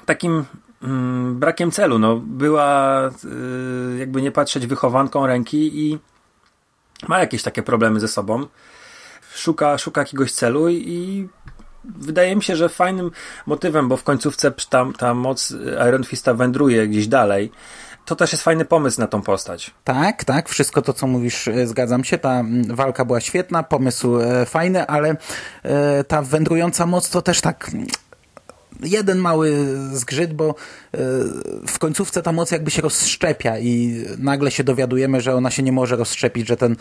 [0.07, 0.45] takim
[0.83, 3.01] mm, brakiem celu, no była
[3.99, 5.99] jakby nie patrzeć wychowanką ręki i
[7.09, 8.47] ma jakieś takie problemy ze sobą.
[9.35, 11.29] Szuka, szuka jakiegoś celu i
[11.85, 13.11] wydaje mi się, że fajnym
[13.47, 15.55] motywem, bo w końcówce ta, ta moc
[15.89, 17.53] Iron Fista wędruje gdzieś dalej.
[18.05, 19.71] To też jest fajny pomysł na tą postać.
[19.85, 22.19] Tak, tak, wszystko to, co mówisz, e, zgadzam się.
[22.19, 25.17] Ta mm, walka była świetna, pomysł e, fajny, ale
[25.63, 27.71] e, ta wędrująca moc to też tak.
[28.83, 30.55] Jeden mały zgrzyt, bo e,
[31.67, 35.73] w końcówce ta moc jakby się rozszczepia i nagle się dowiadujemy, że ona się nie
[35.73, 36.77] może rozszczepić, że ten,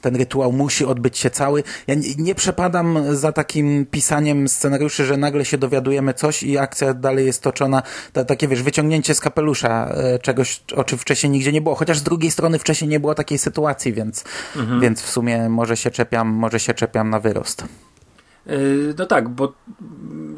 [0.00, 1.62] ten rytuał musi odbyć się cały.
[1.86, 7.26] Ja nie przepadam za takim pisaniem scenariuszy, że nagle się dowiadujemy coś i akcja dalej
[7.26, 7.82] jest toczona.
[8.26, 11.74] takie, wiesz, wyciągnięcie z kapelusza e, czegoś, o czym wcześniej nigdzie nie było.
[11.74, 14.24] Chociaż z drugiej strony wcześniej nie było takiej sytuacji, więc,
[14.56, 14.80] mhm.
[14.80, 17.64] więc w sumie może się czepiam, może się czepiam na wyrost.
[18.46, 19.52] Yy, no tak, bo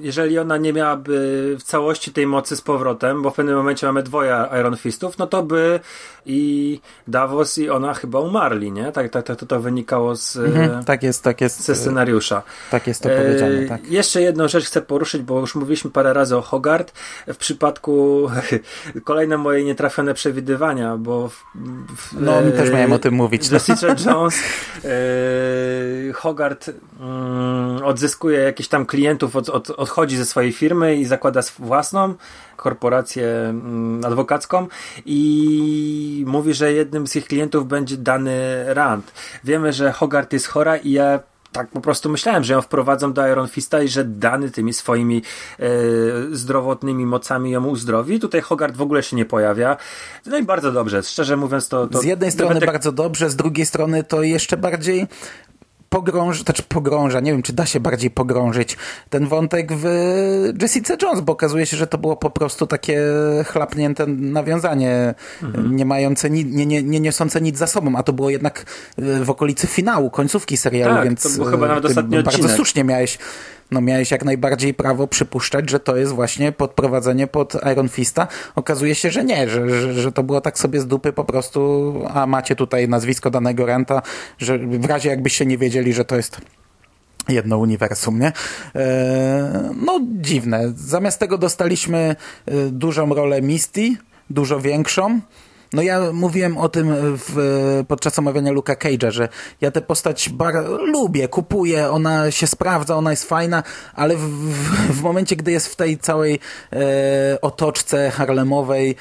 [0.02, 4.02] jeżeli ona nie miałaby w całości tej mocy z powrotem, bo w pewnym momencie mamy
[4.02, 5.80] dwoje Iron Fistów, no to by
[6.26, 8.92] i Davos i ona chyba umarli, nie?
[8.92, 12.42] Tak, tak, tak to, to wynikało z, mhm, tak jest, tak jest, ze scenariusza.
[12.70, 13.90] Tak jest to powiedziane, yy, tak.
[13.90, 16.92] Jeszcze jedną rzecz chcę poruszyć, bo już mówiliśmy parę razy o Hogard.
[17.26, 18.26] W przypadku
[19.04, 21.44] kolejne moje nietrafione przewidywania, bo w,
[21.96, 23.50] w, no, my też miałem o tym mówić.
[23.50, 23.94] Jessica no.
[24.06, 24.34] Jones
[26.14, 31.40] Hogard yy, od odzyskuje jakichś tam klientów, od, od, odchodzi ze swojej firmy i zakłada
[31.58, 32.14] własną
[32.56, 34.66] korporację mm, adwokacką
[35.06, 39.12] i mówi, że jednym z ich klientów będzie dany Rand.
[39.44, 41.20] Wiemy, że Hogarth jest chora i ja
[41.52, 45.22] tak po prostu myślałem, że ją wprowadzą do Iron Fista i że dany tymi swoimi
[45.58, 45.68] e,
[46.32, 48.20] zdrowotnymi mocami ją uzdrowi.
[48.20, 49.76] Tutaj Hogarth w ogóle się nie pojawia.
[50.26, 51.86] No i bardzo dobrze, szczerze mówiąc to...
[51.86, 52.66] to z jednej strony będę...
[52.66, 55.06] bardzo dobrze, z drugiej strony to jeszcze bardziej
[55.90, 58.76] pogrąż, znaczy pogrąża, nie wiem, czy da się bardziej pogrążyć
[59.10, 59.84] ten wątek w
[60.62, 63.02] Jessica Jones, bo okazuje się, że to było po prostu takie
[63.46, 65.76] chlapnięte nawiązanie, mhm.
[65.76, 68.64] nie mające, nie, nie, nie niosące nic za sobą, a to było jednak
[68.98, 72.56] w okolicy finału, końcówki serialu, tak, więc to był chyba nawet ostatni bardzo odcinek.
[72.56, 73.18] słusznie miałeś
[73.70, 78.28] no miałeś jak najbardziej prawo przypuszczać, że to jest właśnie podprowadzenie pod Iron Fista.
[78.54, 81.92] Okazuje się, że nie, że, że, że to było tak sobie z dupy po prostu,
[82.14, 84.02] a macie tutaj nazwisko danego renta,
[84.38, 86.40] że w razie jakbyście nie wiedzieli, że to jest
[87.28, 88.32] jedno uniwersum, nie?
[88.74, 90.72] E, no dziwne.
[90.76, 93.96] Zamiast tego dostaliśmy e, dużą rolę Misty,
[94.30, 95.20] dużo większą,
[95.72, 99.28] no ja mówiłem o tym w, podczas omawiania Luka Cage'a, że
[99.60, 100.54] ja tę postać bar
[100.92, 103.62] lubię, kupuję, ona się sprawdza, ona jest fajna,
[103.94, 106.38] ale w, w, w momencie, gdy jest w tej całej
[106.72, 108.94] e, otoczce harlemowej, e,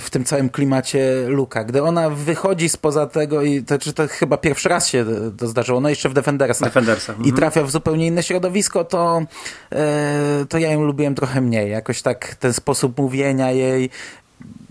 [0.00, 4.36] w tym całym klimacie Luka, gdy ona wychodzi spoza tego i to, czy to chyba
[4.36, 5.04] pierwszy raz się
[5.38, 7.16] to zdarzyło, no jeszcze w Defendersach, Defendersach.
[7.16, 7.36] i mhm.
[7.36, 9.22] trafia w zupełnie inne środowisko, to,
[9.72, 11.70] e, to ja ją lubiłem trochę mniej.
[11.70, 13.90] Jakoś tak ten sposób mówienia jej,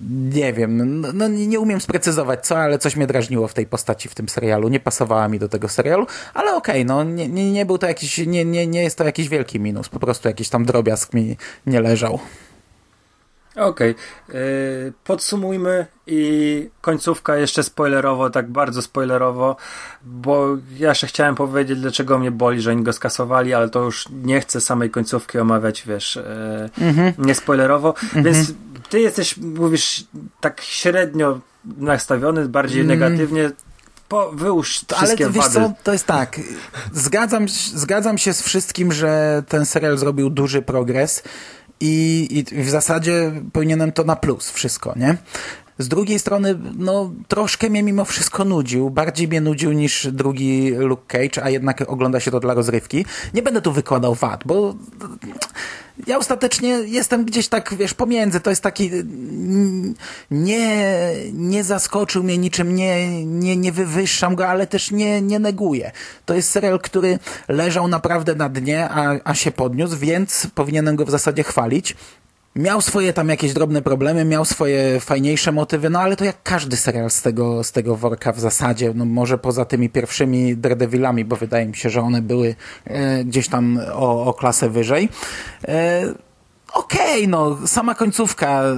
[0.10, 4.10] nie wiem, no, no, nie umiem sprecyzować co, ale coś mnie drażniło w tej postaci
[4.10, 4.70] w tym serialu.
[4.70, 7.88] Nie pasowała mi do tego serialu, ale okej, okay, no nie, nie, nie był to
[7.88, 11.38] jakiś, nie, nie, nie jest to jakiś wielki minus, po prostu jakiś tam drobiazg mi
[11.66, 12.20] nie leżał.
[13.58, 13.96] Okej,
[14.30, 14.94] okay.
[15.04, 19.56] podsumujmy i końcówka jeszcze spoilerowo, tak bardzo spoilerowo,
[20.04, 24.06] bo ja jeszcze chciałem powiedzieć, dlaczego mnie boli, że oni go skasowali, ale to już
[24.24, 27.26] nie chcę samej końcówki omawiać, wiesz, mm -hmm.
[27.26, 28.26] nie spoilerowo, mm -hmm.
[28.26, 28.54] więc
[28.90, 30.04] ty jesteś, mówisz,
[30.42, 31.40] tak średnio
[31.78, 33.00] nastawiony, bardziej mm.
[33.00, 33.52] negatywnie.
[34.08, 36.40] Po, wyłóż wszystkie Ale wiesz co, to jest tak.
[36.94, 41.24] Zgadzam, zgadzam się z wszystkim, że ten serial zrobił duży progres
[41.80, 45.18] i, i w zasadzie powinienem to na plus wszystko, nie?
[45.80, 48.90] Z drugiej strony, no, troszkę mnie mimo wszystko nudził.
[48.90, 53.06] Bardziej mnie nudził niż drugi Luke Cage, a jednak ogląda się to dla rozrywki.
[53.34, 54.76] Nie będę tu wykładał wad, bo
[56.08, 58.40] ja ostatecznie jestem gdzieś tak, wiesz, pomiędzy.
[58.40, 58.92] To jest taki,
[60.32, 65.92] nie, nie zaskoczył mnie niczym, nie, nie, nie wywyższam go, ale też nie, nie neguję.
[66.26, 71.06] To jest serial, który leżał naprawdę na dnie, a, a się podniósł, więc powinienem go
[71.06, 71.96] w zasadzie chwalić.
[72.56, 76.78] Miał swoje tam jakieś drobne problemy, miał swoje fajniejsze motywy, no ale to jak każdy
[76.78, 81.36] serial z tego, z tego worka w zasadzie, no może poza tymi pierwszymi Daredevilami, bo
[81.36, 82.56] wydaje mi się, że one były
[82.86, 85.10] e, gdzieś tam o, o klasę wyżej.
[85.68, 86.04] E,
[86.74, 88.76] Okej, okay, no, sama końcówka, e,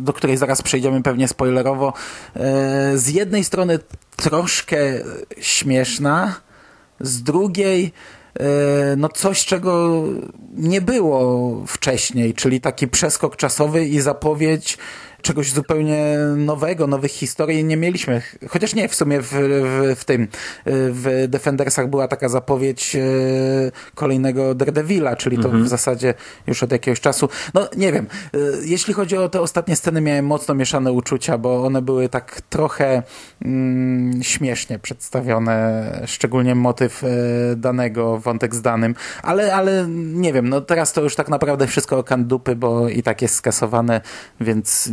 [0.00, 1.92] do której zaraz przejdziemy pewnie spoilerowo,
[2.36, 3.78] e, z jednej strony
[4.16, 4.78] troszkę
[5.40, 6.34] śmieszna,
[7.00, 7.92] z drugiej
[8.96, 10.02] no coś, czego
[10.54, 14.78] nie było wcześniej, czyli taki przeskok czasowy i zapowiedź
[15.22, 18.22] czegoś zupełnie nowego, nowych historii nie mieliśmy.
[18.48, 20.28] Chociaż nie, w sumie w, w, w tym,
[20.66, 23.00] w Defendersach była taka zapowiedź e,
[23.94, 25.64] kolejnego Daredevila, czyli to mhm.
[25.64, 26.14] w zasadzie
[26.46, 27.28] już od jakiegoś czasu.
[27.54, 31.64] No nie wiem, e, jeśli chodzi o te ostatnie sceny, miałem mocno mieszane uczucia, bo
[31.64, 33.02] one były tak trochę
[33.44, 37.08] mm, śmiesznie przedstawione, szczególnie motyw e,
[37.56, 41.98] danego, wątek z danym, ale, ale nie wiem, no teraz to już tak naprawdę wszystko
[41.98, 44.00] o kandupy, bo i tak jest skasowane,
[44.40, 44.90] więc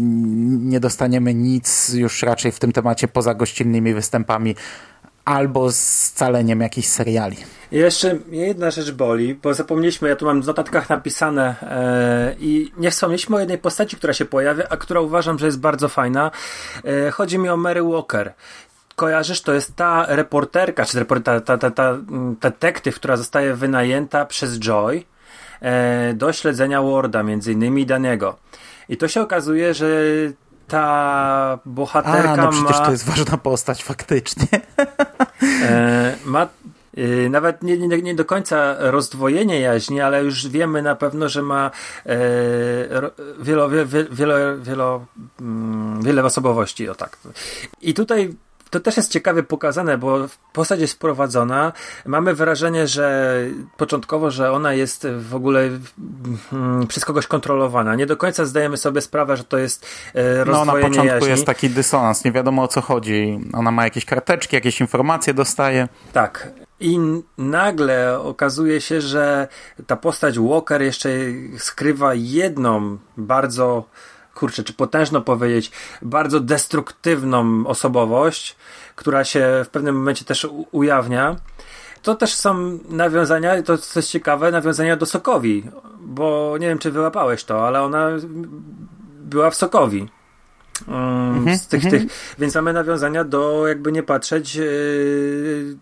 [0.59, 4.55] nie dostaniemy nic już raczej w tym temacie poza gościnnymi występami
[5.25, 7.37] albo z scaleniem jakichś seriali.
[7.71, 12.91] Jeszcze jedna rzecz boli, bo zapomnieliśmy, ja tu mam w notatkach napisane e, i nie
[12.91, 16.31] wspomnieliśmy o jednej postaci, która się pojawia, a która uważam, że jest bardzo fajna.
[16.85, 18.33] E, chodzi mi o Mary Walker.
[18.95, 21.97] Kojarzysz, to jest ta reporterka, czy ta, ta, ta, ta
[22.41, 25.03] detektyw, która zostaje wynajęta przez Joy
[25.61, 28.37] e, do śledzenia Warda, między innymi Daniego.
[28.89, 29.87] I to się okazuje, że
[30.67, 34.47] ta bohaterka A, no przecież ma, to jest ważna postać, faktycznie.
[35.63, 36.47] e, ma
[36.99, 41.41] Yy, nawet nie, nie, nie, do końca rozdwojenie jaźni, ale już wiemy na pewno, że
[41.41, 41.71] ma
[42.05, 42.17] e,
[43.39, 45.05] wielo, wielo, wielo, wielo,
[45.41, 46.89] mm, wiele osobowości.
[46.89, 47.17] O tak.
[47.81, 48.33] I tutaj
[48.69, 51.73] to też jest ciekawie pokazane, bo postać jest wprowadzona.
[52.05, 53.35] Mamy wrażenie, że
[53.77, 55.69] początkowo, że ona jest w ogóle
[56.49, 57.95] hmm, przez kogoś kontrolowana.
[57.95, 61.29] Nie do końca zdajemy sobie sprawę, że to jest rozdwojenie No na początku jaźni.
[61.29, 63.39] jest taki dysonans, nie wiadomo o co chodzi.
[63.53, 65.87] Ona ma jakieś karteczki, jakieś informacje dostaje.
[66.13, 66.51] Tak.
[66.79, 66.99] I
[67.37, 69.47] nagle okazuje się, że
[69.87, 71.09] ta postać Walker jeszcze
[71.57, 73.83] skrywa jedną bardzo
[74.39, 75.71] kurczę, czy potężno powiedzieć,
[76.01, 78.55] bardzo destruktywną osobowość,
[78.95, 81.35] która się w pewnym momencie też ujawnia.
[82.01, 85.63] To też są nawiązania, to co jest ciekawe, nawiązania do Sokowi,
[86.01, 88.09] bo nie wiem, czy wyłapałeś to, ale ona
[89.19, 90.09] była w Sokowi.
[90.87, 92.03] Um, z tych, tych,
[92.39, 95.77] więc mamy nawiązania do, jakby nie patrzeć, yy,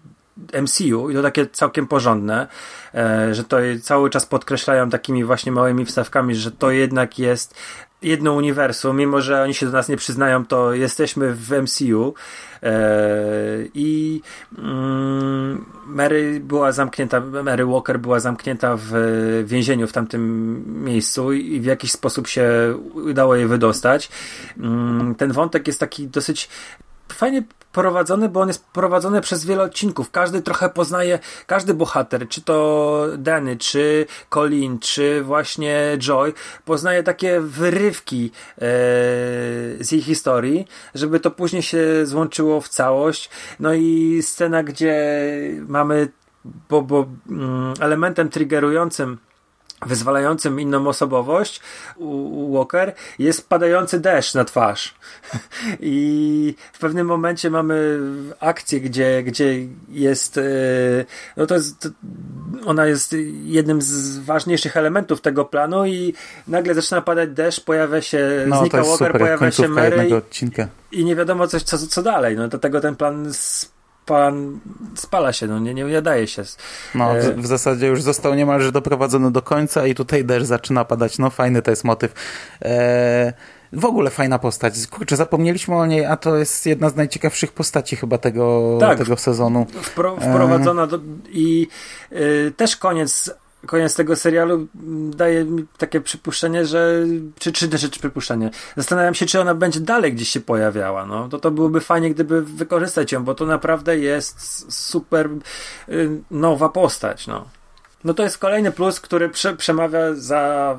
[0.61, 2.47] MCU i to takie całkiem porządne,
[2.93, 7.55] e, że to cały czas podkreślają takimi właśnie małymi wstawkami, że to jednak jest
[8.01, 12.13] jedno uniwersum, mimo że oni się do nas nie przyznają, to jesteśmy w MCU
[12.63, 12.73] e,
[13.73, 14.21] i
[14.57, 18.93] mm, Mary była zamknięta, Mary Walker była zamknięta w
[19.45, 24.09] więzieniu w tamtym miejscu i w jakiś sposób się udało jej wydostać.
[24.57, 26.49] Mm, ten wątek jest taki dosyć
[27.13, 30.11] fajnie prowadzony, bo on jest prowadzony przez wiele odcinków.
[30.11, 36.33] Każdy trochę poznaje, każdy bohater, czy to Danny, czy Colin, czy właśnie Joy,
[36.65, 38.59] poznaje takie wyrywki e,
[39.79, 43.29] z jej historii, żeby to później się złączyło w całość.
[43.59, 44.95] No i scena, gdzie
[45.67, 46.07] mamy
[46.69, 49.17] bo, bo mm, elementem triggerującym
[49.85, 51.61] wyzwalającym inną osobowość
[51.97, 54.95] u Walker jest padający deszcz na twarz.
[55.79, 57.99] I w pewnym momencie mamy
[58.39, 59.55] akcję, gdzie, gdzie
[59.89, 60.41] jest, e,
[61.37, 61.89] no to jest,
[62.65, 66.13] ona jest jednym z ważniejszych elementów tego planu i
[66.47, 70.09] nagle zaczyna padać deszcz, pojawia się, no, znika Walker, super, pojawia się Mary
[70.91, 72.35] i, i, nie wiadomo coś, co, co dalej.
[72.35, 73.33] No do tego ten plan
[74.07, 74.59] pan
[74.95, 76.43] spala się, no nie, nie ujadaje się.
[76.95, 81.17] No, w, w, zasadzie już został niemalże doprowadzony do końca i tutaj deszcz zaczyna padać.
[81.17, 82.13] No fajny to jest motyw.
[82.61, 83.33] E,
[83.73, 84.73] w ogóle fajna postać.
[84.87, 89.17] Kurczę, zapomnieliśmy o niej, a to jest jedna z najciekawszych postaci chyba tego, tak, tego
[89.17, 89.65] sezonu.
[89.81, 91.67] Wpro, wprowadzona do, i
[92.11, 93.31] y, też koniec
[93.65, 94.67] koniec tego serialu
[95.09, 97.05] daje mi takie przypuszczenie, że
[97.39, 98.49] czy, czy, czy, czy przypuszczenie.
[98.77, 101.05] Zastanawiam się, czy ona będzie dalej gdzieś się pojawiała.
[101.05, 101.29] No.
[101.29, 105.29] To, to byłoby fajnie, gdyby wykorzystać ją, bo to naprawdę jest super
[105.89, 107.27] y, nowa postać.
[107.27, 107.45] No.
[108.03, 110.77] No to jest kolejny plus, który prze, przemawia za,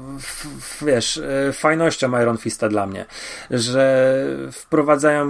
[0.83, 3.07] wiesz, e, fajnością Iron Fista dla mnie,
[3.51, 5.29] że wprowadzają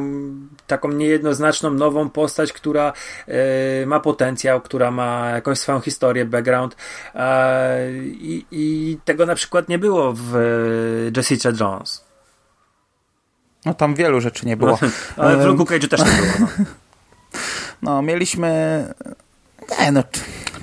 [0.67, 2.93] taką niejednoznaczną nową postać, która
[3.83, 6.77] y, ma potencjał, która ma jakąś swoją historię, background
[7.15, 7.79] e,
[8.51, 10.35] i, tego na przykład nie było w
[11.17, 12.05] Jessica Jones.
[13.65, 14.79] No tam wielu rzeczy nie było.
[14.83, 14.89] No,
[15.25, 16.49] ale w Luke Cage też nie było.
[16.59, 16.65] No.
[17.83, 18.85] no mieliśmy
[19.81, 20.03] nie, no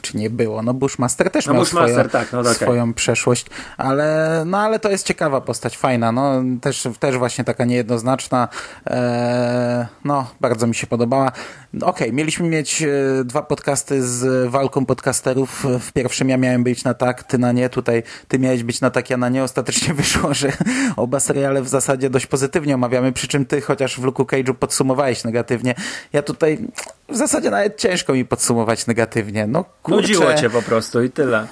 [0.05, 0.61] czy nie było.
[0.61, 2.53] No Bushmaster też no, miał Bushmaster, swoją, tak, no, okay.
[2.53, 3.45] swoją przeszłość,
[3.77, 8.47] ale, no, ale to jest ciekawa postać, fajna, no też, też właśnie taka niejednoznaczna,
[8.87, 11.31] e, no bardzo mi się podobała.
[11.75, 12.87] Okej, okay, mieliśmy mieć e,
[13.23, 15.65] dwa podcasty z walką podcasterów.
[15.79, 17.69] W pierwszym ja miałem być na tak, ty na nie.
[17.69, 19.43] Tutaj ty miałeś być na tak, ja na nie.
[19.43, 20.51] Ostatecznie wyszło, że
[20.95, 25.23] oba seriale w zasadzie dość pozytywnie omawiamy, przy czym ty chociaż w Luke Cage'u podsumowałeś
[25.23, 25.75] negatywnie.
[26.13, 26.67] Ja tutaj
[27.09, 29.47] w zasadzie nawet ciężko mi podsumować negatywnie.
[29.47, 30.01] No, kurczę.
[30.01, 31.47] Nudziło cię po prostu i tyle.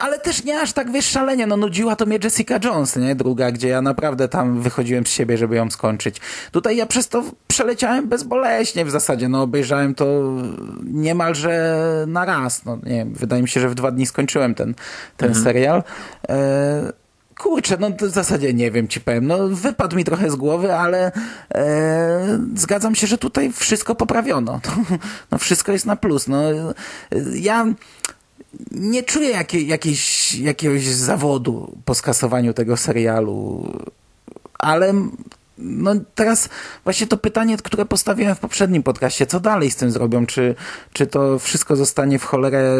[0.00, 1.46] Ale też nie aż tak, wiesz, szalenie.
[1.46, 3.14] No nudziła to mnie Jessica Jones, nie?
[3.14, 6.20] Druga, gdzie ja naprawdę tam wychodziłem z siebie, żeby ją skończyć.
[6.52, 9.28] Tutaj ja przez to przeleciałem bezboleśnie w zasadzie.
[9.28, 10.22] No obejrzałem to
[10.84, 12.64] niemalże na raz.
[12.64, 14.74] No nie wiem, wydaje mi się, że w dwa dni skończyłem ten,
[15.16, 15.44] ten mhm.
[15.44, 15.82] serial.
[16.28, 17.01] E
[17.42, 19.26] kurczę, no w zasadzie nie wiem, ci powiem.
[19.26, 21.12] No wypadł mi trochę z głowy, ale
[21.54, 24.60] e, zgadzam się, że tutaj wszystko poprawiono.
[25.30, 26.28] No, wszystko jest na plus.
[26.28, 26.42] No,
[27.34, 27.66] ja
[28.70, 33.66] nie czuję jakiej, jakiejś, jakiegoś zawodu po skasowaniu tego serialu,
[34.58, 34.94] ale
[35.58, 36.48] no teraz
[36.84, 40.26] właśnie to pytanie, które postawiłem w poprzednim podcaście, co dalej z tym zrobią?
[40.26, 40.54] Czy,
[40.92, 42.74] czy to wszystko zostanie w cholerę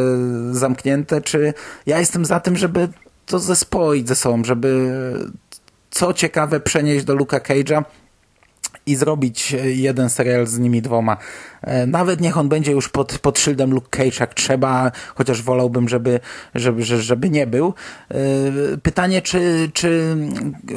[0.53, 1.55] zamknięte, czy
[1.87, 2.89] ja jestem za tym, żeby
[3.33, 4.93] to zespoić ze sobą, żeby
[5.91, 7.85] co ciekawe przenieść do Luka Cage'a
[8.87, 11.17] i zrobić jeden serial z nimi dwoma.
[11.63, 15.89] E, nawet niech on będzie już pod, pod szyldem Luke Cage jak trzeba, chociaż wolałbym,
[15.89, 16.21] żeby,
[16.55, 17.75] żeby, żeby nie był.
[18.11, 18.17] E,
[18.83, 20.17] pytanie, czy, czy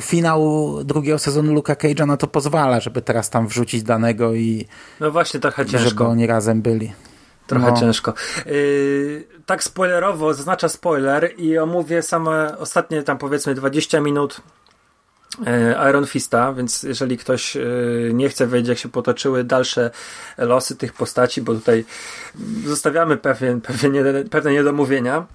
[0.02, 4.66] finał drugiego sezonu Luka Cage'a na to pozwala, żeby teraz tam wrzucić danego i
[5.00, 5.90] no właśnie trochę ciężko.
[5.90, 6.94] żeby oni razem byli.
[7.48, 7.80] Trochę no.
[7.80, 8.14] ciężko.
[8.46, 14.42] Yy, tak spoilerowo, zaznacza spoiler i omówię same ostatnie tam powiedzmy 20 minut
[15.46, 17.62] E, Iron Fista, więc jeżeli ktoś e,
[18.14, 19.92] nie chce wiedzieć, jak się potoczyły dalsze
[20.38, 21.86] losy tych postaci, bo tutaj
[22.66, 23.96] zostawiamy pewien, pewien,
[24.30, 25.26] pewne niedomówienia,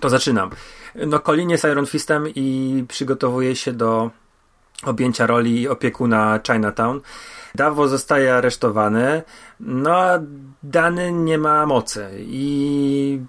[0.00, 0.50] to zaczynam.
[0.94, 4.10] No, Colin jest Iron Fistem i przygotowuje się do
[4.86, 7.00] objęcia roli opiekuna Chinatown.
[7.54, 9.22] Davo zostaje aresztowany,
[9.60, 10.18] no a
[10.62, 13.20] Dany nie ma mocy i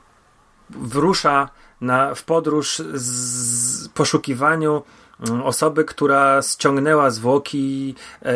[0.69, 1.49] wrusza
[1.81, 4.83] na, w podróż z poszukiwaniu
[5.19, 8.33] Mm, osoby, która ściągnęła zwłoki e,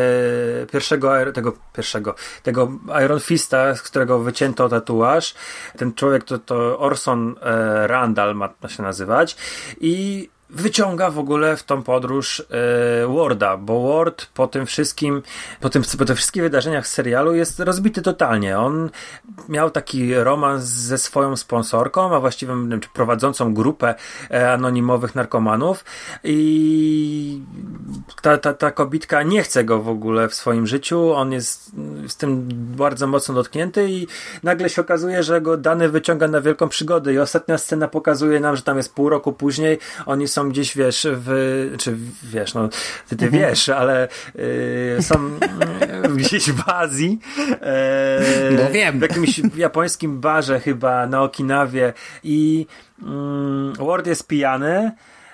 [0.65, 2.71] pierwszego, tego pierwszego, tego
[3.05, 5.35] Iron Fista, z którego wycięto tatuaż.
[5.77, 9.37] Ten człowiek to, to Orson e, Randall ma się nazywać
[9.81, 15.21] i wyciąga w ogóle w tą podróż e, Warda, bo Ward po tym wszystkim,
[15.59, 18.59] po, tym, po tych wszystkich wydarzeniach z serialu jest rozbity totalnie.
[18.59, 18.89] On
[19.49, 23.95] miał taki romans ze swoją sponsorką, a właściwie wiem, prowadzącą grupę
[24.31, 25.85] e, anonimowych narkomanów.
[26.23, 27.41] I
[28.21, 31.71] ta, ta, ta kobitka nie chce go w ogóle w swoim życiu, on jest
[32.07, 34.07] z tym bardzo mocno dotknięty i
[34.43, 37.13] nagle się okazuje, że go dany wyciąga na wielką przygodę.
[37.13, 40.77] I ostatnia scena pokazuje nam, że tam jest pół roku później, oni są są gdzieś,
[40.77, 41.29] wiesz, w,
[41.79, 42.69] czy wiesz, no,
[43.09, 43.43] ty, ty mhm.
[43.43, 45.39] wiesz, ale y, są
[46.15, 47.19] gdzieś w Azji.
[47.61, 48.21] E,
[48.51, 48.99] no wiem.
[48.99, 52.65] W jakimś japońskim barze chyba na Okinawie i
[53.01, 54.91] mm, Ward jest pijany,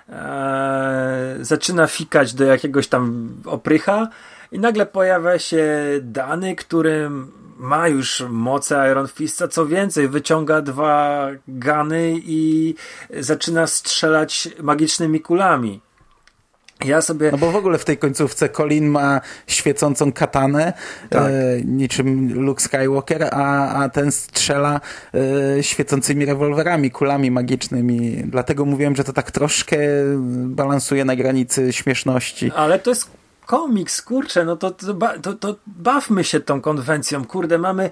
[0.09, 4.07] e, zaczyna fikać do jakiegoś tam oprycha
[4.51, 5.65] i nagle pojawia się
[6.01, 12.75] dany, którym ma już moce Iron Fista, co więcej, wyciąga dwa gany i
[13.19, 15.81] zaczyna strzelać magicznymi kulami.
[16.85, 17.31] Ja sobie...
[17.31, 20.73] No bo w ogóle w tej końcówce Colin ma świecącą katanę,
[21.09, 21.23] tak.
[21.23, 21.31] e,
[21.65, 24.81] niczym Luke Skywalker, a, a ten strzela
[25.57, 28.23] e, świecącymi rewolwerami, kulami magicznymi.
[28.25, 29.77] Dlatego mówiłem, że to tak troszkę
[30.45, 32.51] balansuje na granicy śmieszności.
[32.55, 33.09] Ale to jest
[33.45, 37.89] komiks, kurczę, no to, to, to, to bawmy się tą konwencją, kurde, mamy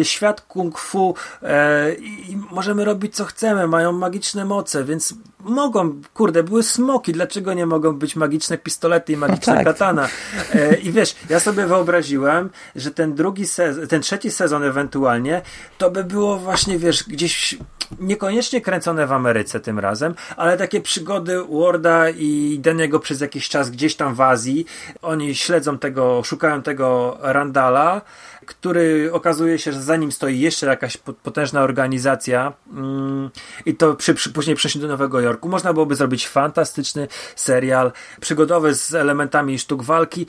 [0.00, 6.00] e, świat kung fu e, i możemy robić co chcemy, mają magiczne moce, więc mogą,
[6.14, 9.66] kurde, były smoki, dlaczego nie mogą być magiczne pistolety i magiczna no tak.
[9.66, 10.08] katana?
[10.54, 15.42] E, I wiesz, ja sobie wyobraziłem, że ten drugi sezon, ten trzeci sezon ewentualnie,
[15.78, 17.58] to by było właśnie, wiesz, gdzieś
[18.00, 23.70] niekoniecznie kręcone w Ameryce tym razem, ale takie przygody Warda i Deniego przez jakiś czas
[23.70, 24.66] gdzieś tam w Azji.
[25.02, 28.00] Oni śledzą tego, szukają tego Randala,
[28.46, 33.30] który okazuje się, że za nim stoi jeszcze jakaś potężna organizacja mm,
[33.66, 35.48] i to przy, przy, później przeszli do Nowego Jorku.
[35.48, 40.26] Można byłoby zrobić fantastyczny serial przygodowy z elementami sztuk walki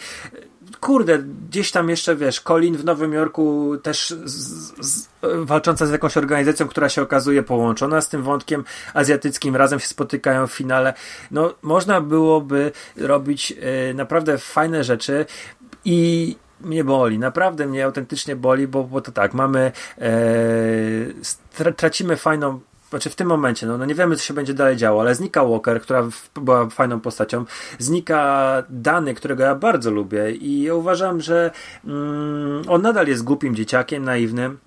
[0.80, 1.20] kurde,
[1.50, 5.10] gdzieś tam jeszcze, wiesz, Colin w Nowym Jorku też z, z,
[5.44, 8.64] walcząca z jakąś organizacją, która się okazuje połączona z tym wątkiem
[8.94, 10.94] azjatyckim, razem się spotykają w finale.
[11.32, 13.54] No, można byłoby robić
[13.90, 15.26] y, naprawdę fajne rzeczy
[15.86, 19.72] i mnie boli, naprawdę mnie autentycznie boli, bo, bo to tak, mamy,
[21.62, 22.60] e, tracimy fajną
[22.94, 25.46] znaczy w tym momencie, no, no nie wiemy, co się będzie dalej działo, ale znika
[25.46, 27.46] Walker, która była fajną postacią,
[27.80, 31.52] znika Dany, którego ja bardzo lubię i ja uważam, że
[31.86, 34.58] mm, on nadal jest głupim dzieciakiem, naiwnym,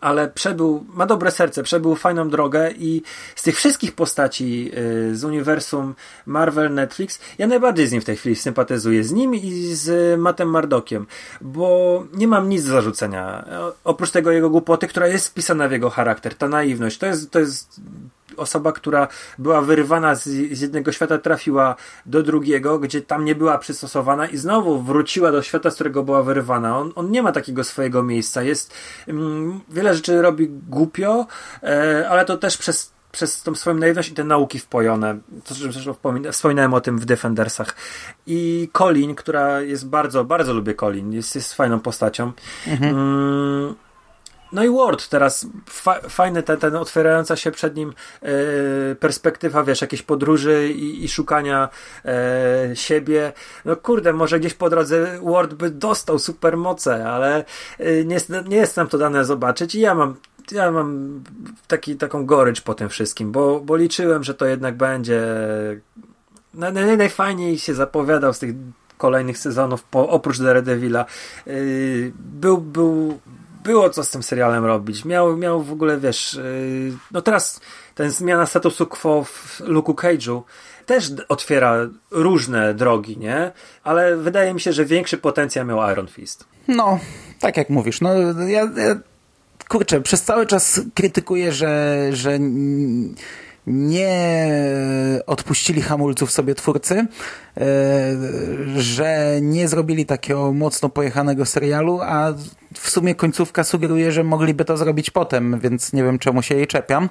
[0.00, 3.02] ale przebył, ma dobre serce, przebył fajną drogę i
[3.36, 4.70] z tych wszystkich postaci
[5.10, 5.94] y, z uniwersum
[6.26, 9.04] Marvel, Netflix, ja najbardziej z nim w tej chwili sympatyzuję.
[9.04, 11.06] Z nim i z Mattem Mardokiem,
[11.40, 13.44] bo nie mam nic do zarzucenia.
[13.84, 17.40] Oprócz tego jego głupoty, która jest wpisana w jego charakter, ta naiwność, to jest, to
[17.40, 17.80] jest
[18.38, 19.08] osoba, która
[19.38, 21.76] była wyrywana z, z, jednego świata, trafiła
[22.06, 26.22] do drugiego, gdzie tam nie była przystosowana i znowu wróciła do świata, z którego była
[26.22, 26.78] wyrywana.
[26.78, 28.42] On, on nie ma takiego swojego miejsca.
[28.42, 28.74] Jest
[29.08, 31.26] mm, wiele rzeczy robi głupio,
[31.62, 35.18] e, ale to też przez przez tą swoją naiwność i te nauki wpojone.
[35.44, 35.94] To zresztą
[36.32, 37.76] wspominałem o tym w Defendersach.
[38.26, 42.32] I Colin, która jest bardzo, bardzo lubię Colin, jest, jest fajną postacią.
[42.66, 42.96] Mhm.
[42.96, 43.74] Mm,
[44.52, 47.92] no i Ward teraz, fa fajny ten, ten otwierająca się przed nim
[48.22, 51.68] e, perspektywa, wiesz, jakiejś podróży i, i szukania
[52.04, 53.32] e, siebie.
[53.64, 57.44] No kurde, może gdzieś po drodze Ward by dostał supermoce, ale
[57.78, 58.18] e, nie,
[58.48, 60.14] nie jest nam to dane zobaczyć i ja mam
[60.52, 61.20] ja mam
[61.66, 65.22] taki, taką gorycz po tym wszystkim, bo, bo liczyłem, że to jednak będzie
[66.54, 68.54] naj, najfajniej się zapowiadał z tych
[68.98, 71.04] kolejnych sezonów, po, oprócz Daredevila.
[71.46, 73.18] Yy, był, był,
[73.68, 75.04] było co z tym serialem robić.
[75.04, 77.60] Miał, miał w ogóle, wiesz, yy, no teraz
[77.94, 80.42] ten zmiana statusu quo w Luke'u Cage'u
[80.86, 81.76] też otwiera
[82.10, 83.52] różne drogi, nie?
[83.84, 86.44] Ale wydaje mi się, że większy potencjał miał Iron Fist.
[86.68, 86.98] No,
[87.40, 88.14] tak jak mówisz, no
[88.46, 89.00] ja, ja
[89.68, 92.38] kurczę, przez cały czas krytykuję, że, że
[93.68, 94.62] nie
[95.26, 97.66] odpuścili hamulców sobie twórcy, e,
[98.76, 102.32] że nie zrobili takiego mocno pojechanego serialu, a
[102.74, 106.66] w sumie końcówka sugeruje, że mogliby to zrobić potem, więc nie wiem czemu się jej
[106.66, 107.08] czepiam,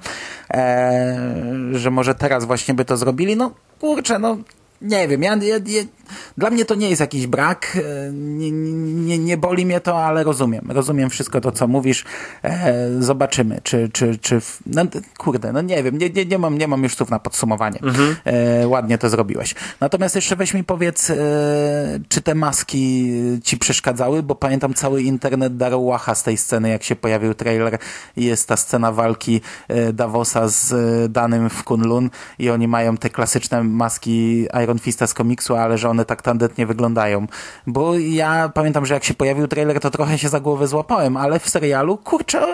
[0.50, 1.18] e,
[1.72, 3.36] że może teraz właśnie by to zrobili.
[3.36, 3.50] No
[3.80, 4.36] kurczę, no
[4.82, 5.82] nie wiem, ja, ja, ja,
[6.38, 10.24] dla mnie to nie jest jakiś brak, e, nie, nie, nie boli mnie to, ale
[10.24, 12.04] rozumiem, rozumiem wszystko to, co mówisz,
[12.44, 14.82] e, zobaczymy, czy, czy, czy, no
[15.18, 18.16] kurde, no nie wiem, nie, nie, nie, mam, nie mam już słów na podsumowanie, mhm.
[18.24, 19.54] e, ładnie to zrobiłeś.
[19.80, 21.12] Natomiast jeszcze weź mi powiedz,
[22.08, 23.12] czy te maski
[23.44, 27.78] ci przeszkadzały, bo pamiętam cały internet darł łacha z tej sceny, jak się pojawił trailer.
[28.16, 29.40] I jest ta scena walki
[29.92, 30.72] Davosa z
[31.12, 35.90] Danym w Kunlun i oni mają te klasyczne maski Iron Fista z komiksu, ale że
[35.98, 37.26] one tak tandetnie wyglądają.
[37.66, 41.38] Bo ja pamiętam, że jak się pojawił trailer, to trochę się za głowę złapałem, ale
[41.38, 42.46] w serialu, kurczę,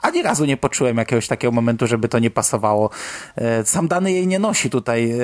[0.00, 2.90] ani razu nie poczułem jakiegoś takiego momentu, żeby to nie pasowało.
[3.36, 5.10] E, sam Dany jej nie nosi tutaj.
[5.10, 5.16] E,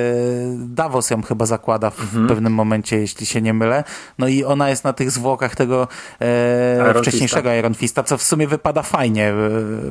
[0.56, 2.26] Davos ją chyba zakłada w mhm.
[2.26, 3.84] pewnym momencie, jeśli się nie mylę.
[4.18, 5.88] No i ona jest na tych zwłokach tego
[6.20, 7.58] e, Iron wcześniejszego Fista.
[7.58, 9.32] Iron Fista, co w sumie wypada fajnie,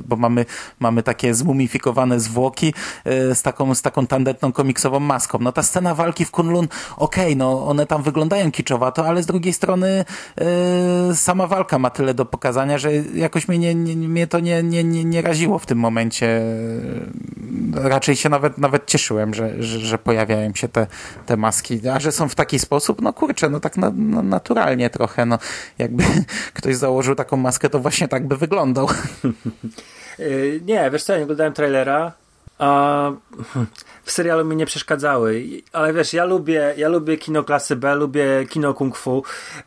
[0.06, 0.46] bo mamy,
[0.80, 2.74] mamy takie zmumifikowane zwłoki
[3.06, 5.40] z taką, z taką tandetną komiksową maską.
[5.42, 6.68] No ta scena walki w Kunlun,
[6.98, 10.06] okej, okay, no one tam wyglądają kiczowato, ale z drugiej strony
[11.08, 14.64] yy, sama walka ma tyle do pokazania, że jakoś mnie, nie, nie, mnie to nie,
[14.64, 16.42] nie, nie, nie raziło w tym momencie.
[17.74, 20.88] Raczej się nawet, nawet cieszyłem, że, że, że pojawiają się te,
[21.26, 24.90] te maski, a że są w taki sposób, no kurczę, no tak na, na, naturalnie
[24.90, 25.40] trochę, no
[25.78, 26.04] jakby
[26.58, 28.88] ktoś założył taką maskę, to właśnie tak by wyglądał.
[30.20, 32.12] Yy, nie, wiesz co, nie oglądałem trailera,
[32.60, 33.12] a
[34.04, 35.46] w serialu mi nie przeszkadzały.
[35.74, 39.24] Ale wiesz, ja lubię, ja lubię kino klasy B, lubię kino kung fu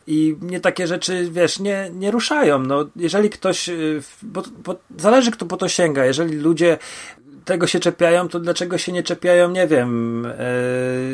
[0.07, 2.59] i mnie takie rzeczy, wiesz, nie, nie ruszają.
[2.59, 6.05] No, jeżeli ktoś, y, bo, bo zależy kto po to sięga.
[6.05, 6.79] Jeżeli ludzie
[7.45, 10.23] tego się czepiają, to dlaczego się nie czepiają, nie wiem,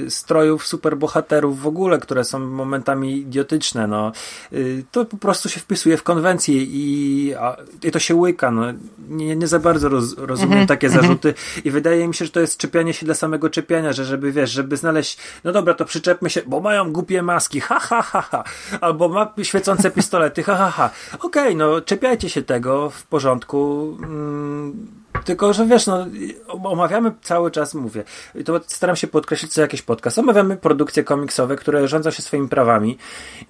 [0.04, 4.12] yy, strojów superbohaterów w ogóle, które są momentami idiotyczne, no.
[4.52, 8.62] Yy, to po prostu się wpisuje w konwencję i, a, i to się łyka, no.
[9.08, 10.68] Nie, nie za bardzo roz, rozumiem mm -hmm.
[10.68, 11.04] takie mhm.
[11.04, 14.32] zarzuty i wydaje mi się, że to jest czepianie się dla samego czepiania, że żeby,
[14.32, 18.22] wiesz, żeby znaleźć, no dobra, to przyczepmy się, bo mają głupie maski, ha, ha, ha,
[18.22, 18.44] ha.
[18.80, 20.90] albo ma świecące pistolety, ha, ha, ha.
[21.20, 24.88] Okej, okay, no, czepiajcie się tego, w porządku, mm,
[25.24, 26.06] tylko, że wiesz, no,
[26.48, 28.04] omawiamy cały czas, mówię,
[28.34, 32.48] i to staram się podkreślić co jakiś podcast, omawiamy produkcje komiksowe, które rządzą się swoimi
[32.48, 32.98] prawami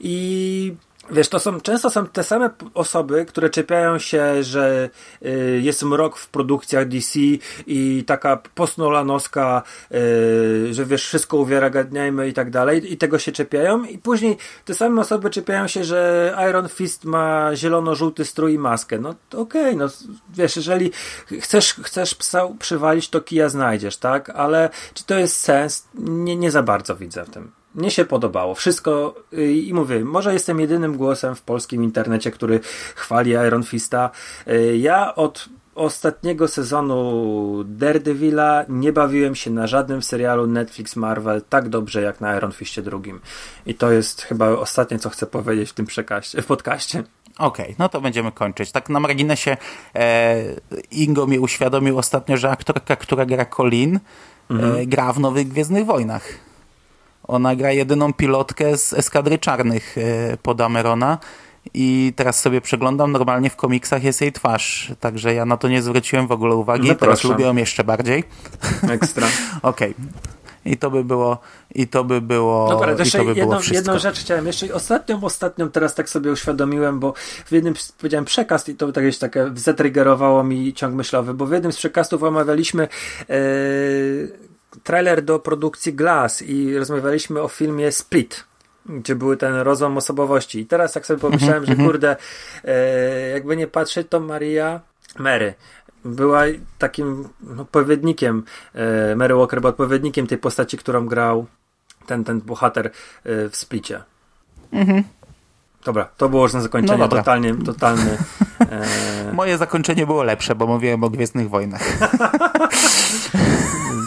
[0.00, 0.74] i
[1.10, 4.90] Wiesz, to są często są te same osoby, które czepiają się, że
[5.22, 7.18] y, jest mrok w produkcjach DC
[7.66, 13.84] i taka postnolanowska, y, że wiesz, wszystko uwiarygadniajmy i tak dalej, i tego się czepiają,
[13.84, 18.98] i później te same osoby czepiają się, że Iron Fist ma zielono-żółty strój i maskę.
[18.98, 19.88] No okej, okay, no
[20.30, 20.90] wiesz, jeżeli
[21.40, 24.30] chcesz, chcesz psa przywalić, to kija znajdziesz, tak?
[24.30, 25.88] Ale czy to jest sens?
[25.94, 27.58] Nie, nie za bardzo widzę w tym.
[27.78, 28.54] Mnie się podobało.
[28.54, 32.60] Wszystko y, i mówię, może jestem jedynym głosem w polskim internecie, który
[32.94, 34.10] chwali Iron Fista.
[34.48, 41.68] Y, ja od ostatniego sezonu Daredevila nie bawiłem się na żadnym serialu Netflix Marvel tak
[41.68, 43.20] dobrze jak na Iron Fistie drugim.
[43.66, 47.04] I to jest chyba ostatnie, co chcę powiedzieć w tym przekaście, w podcaście.
[47.38, 48.72] Okej, okay, no to będziemy kończyć.
[48.72, 49.56] Tak na marginesie
[49.94, 50.44] e,
[50.90, 54.00] Ingo mi uświadomił ostatnio, że aktorka, która gra Colin, e,
[54.50, 54.76] mhm.
[54.76, 56.47] e, gra w Nowych Gwiezdnych Wojnach.
[57.28, 61.18] Ona gra jedyną pilotkę z Eskadry Czarnych e, pod Amerona
[61.74, 65.82] i teraz sobie przeglądam, normalnie w komiksach jest jej twarz, także ja na to nie
[65.82, 68.24] zwróciłem w ogóle uwagi, no teraz lubię ją jeszcze bardziej.
[68.90, 69.26] Ekstra.
[69.62, 69.90] Okej.
[69.90, 70.28] Okay.
[70.64, 71.38] I to by było,
[71.74, 72.68] i to by było.
[72.68, 74.74] Dobra, to jeszcze by jedną, jedną rzecz chciałem jeszcze.
[74.74, 77.14] Ostatnią, ostatnią teraz tak sobie uświadomiłem, bo
[77.46, 81.52] w jednym powiedziałem przekaz i to tak jest takie zatriggerowało mi ciąg myślowy, bo w
[81.52, 82.88] jednym z przekazów omawialiśmy
[83.28, 84.47] yy,
[84.82, 88.44] trailer do produkcji Glass i rozmawialiśmy o filmie Split.
[88.86, 90.60] gdzie były ten rozłam osobowości.
[90.60, 92.16] I teraz tak sobie pomyślałem, że kurde,
[92.64, 94.80] e, jakby nie patrzeć, to Maria
[95.18, 95.54] Mary
[96.04, 96.42] była
[96.78, 98.44] takim no, odpowiednikiem,
[98.74, 101.46] e, Mary Walker była odpowiednikiem tej postaci, którą grał
[102.06, 102.90] ten, ten bohater e,
[103.48, 104.02] w Splicie.
[105.88, 108.16] Dobra, to było już na zakończenie No totalnie, totalny.
[108.60, 111.82] E, Moje zakończenie było lepsze, bo mówiłem o Gwiezdnych Wojnach.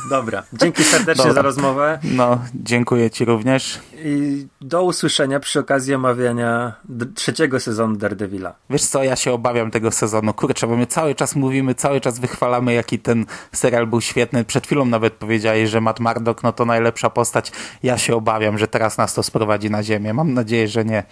[0.10, 1.34] dobra, dzięki serdecznie Dobra.
[1.34, 3.80] za rozmowę No, dziękuję ci również.
[4.04, 6.74] i do usłyszenia przy okazji omawiania
[7.16, 8.54] trzeciego sezonu Daredevila.
[8.70, 10.34] Wiesz co, ja się obawiam tego sezonu.
[10.34, 14.46] Kurczę, bo my cały czas mówimy, cały czas wychwalamy, jaki ten serial był świetny.
[14.46, 17.52] Przed chwilą nawet powiedziałeś, że Matt Murdock no to najlepsza postać.
[17.84, 20.14] Ja się obawiam, że teraz nas to sprowadzi na ziemię.
[20.14, 21.04] Mam nadzieję, że nie.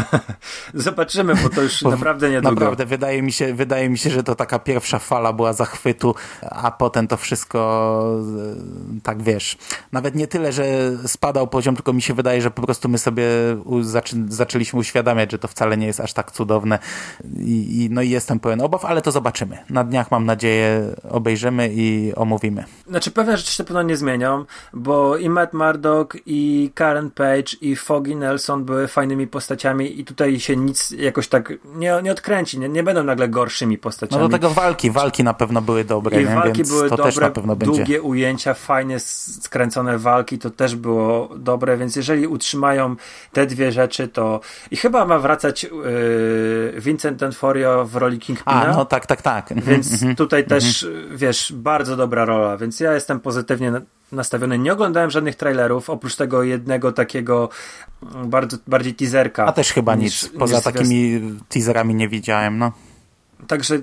[0.74, 2.54] Zobaczymy, bo to już Bo naprawdę niedługo.
[2.54, 6.14] Naprawdę, wydaje mi, się, wydaje mi się, że to taka pierwsza fala była zachwytu,
[6.50, 8.02] a potem to wszystko,
[8.96, 9.58] e, tak wiesz,
[9.92, 10.64] nawet nie tyle, że
[11.06, 13.24] spadał poziom, tylko mi się wydaje, że po prostu my sobie
[13.80, 16.78] zaczę, zaczęliśmy uświadamiać, że to wcale nie jest aż tak cudowne
[17.38, 19.58] I, i no i jestem pełen obaw, ale to zobaczymy.
[19.70, 22.64] Na dniach mam nadzieję obejrzymy i omówimy.
[22.88, 27.76] Znaczy pewne rzeczy się pewno nie zmienią, bo i Matt Murdock, i Karen Page, i
[27.76, 32.68] Foggy Nelson były fajnymi postaciami i tutaj się nic jakoś tak nie, nie odkręci, nie,
[32.68, 34.22] nie będą nagle gorszymi No postaciami.
[34.22, 36.34] do tego walki, walki na pewno były dobre, I nie?
[36.34, 37.76] walki więc były to dobre, też na pewno będzie.
[37.76, 42.96] długie ujęcia, fajnie s- skręcone walki, to też było dobre, więc jeżeli utrzymają
[43.32, 45.70] te dwie rzeczy, to i chyba ma wracać yy,
[46.80, 48.62] Vincent D'Onofrio w roli Kingpina.
[48.66, 49.52] A, no tak, tak, tak.
[49.52, 50.16] Mhm, Więc mhm.
[50.16, 53.72] tutaj też, wiesz, bardzo dobra rola, więc ja jestem pozytywnie
[54.12, 54.58] nastawiony.
[54.58, 57.48] Nie oglądałem żadnych trailerów, oprócz tego jednego takiego
[58.14, 59.46] mm, bardzo, bardziej teaserka.
[59.46, 60.32] A też chyba niż- nic.
[60.38, 62.72] Poza niż zwiast- takimi teaserami nie widziałem, no.
[63.46, 63.78] Także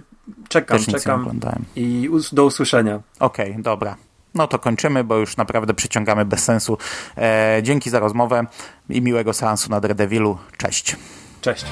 [0.50, 1.66] czekam, Też czekam oglądałem.
[1.76, 3.00] i us- do usłyszenia.
[3.20, 3.96] Okej, dobra.
[4.36, 6.78] No to kończymy, bo już naprawdę przyciągamy bez sensu.
[7.18, 8.46] E, dzięki za rozmowę
[8.90, 10.38] i miłego seansu na Daredevilu.
[10.58, 10.96] Cześć.
[11.42, 11.66] Cześć.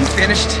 [0.00, 0.60] You finished?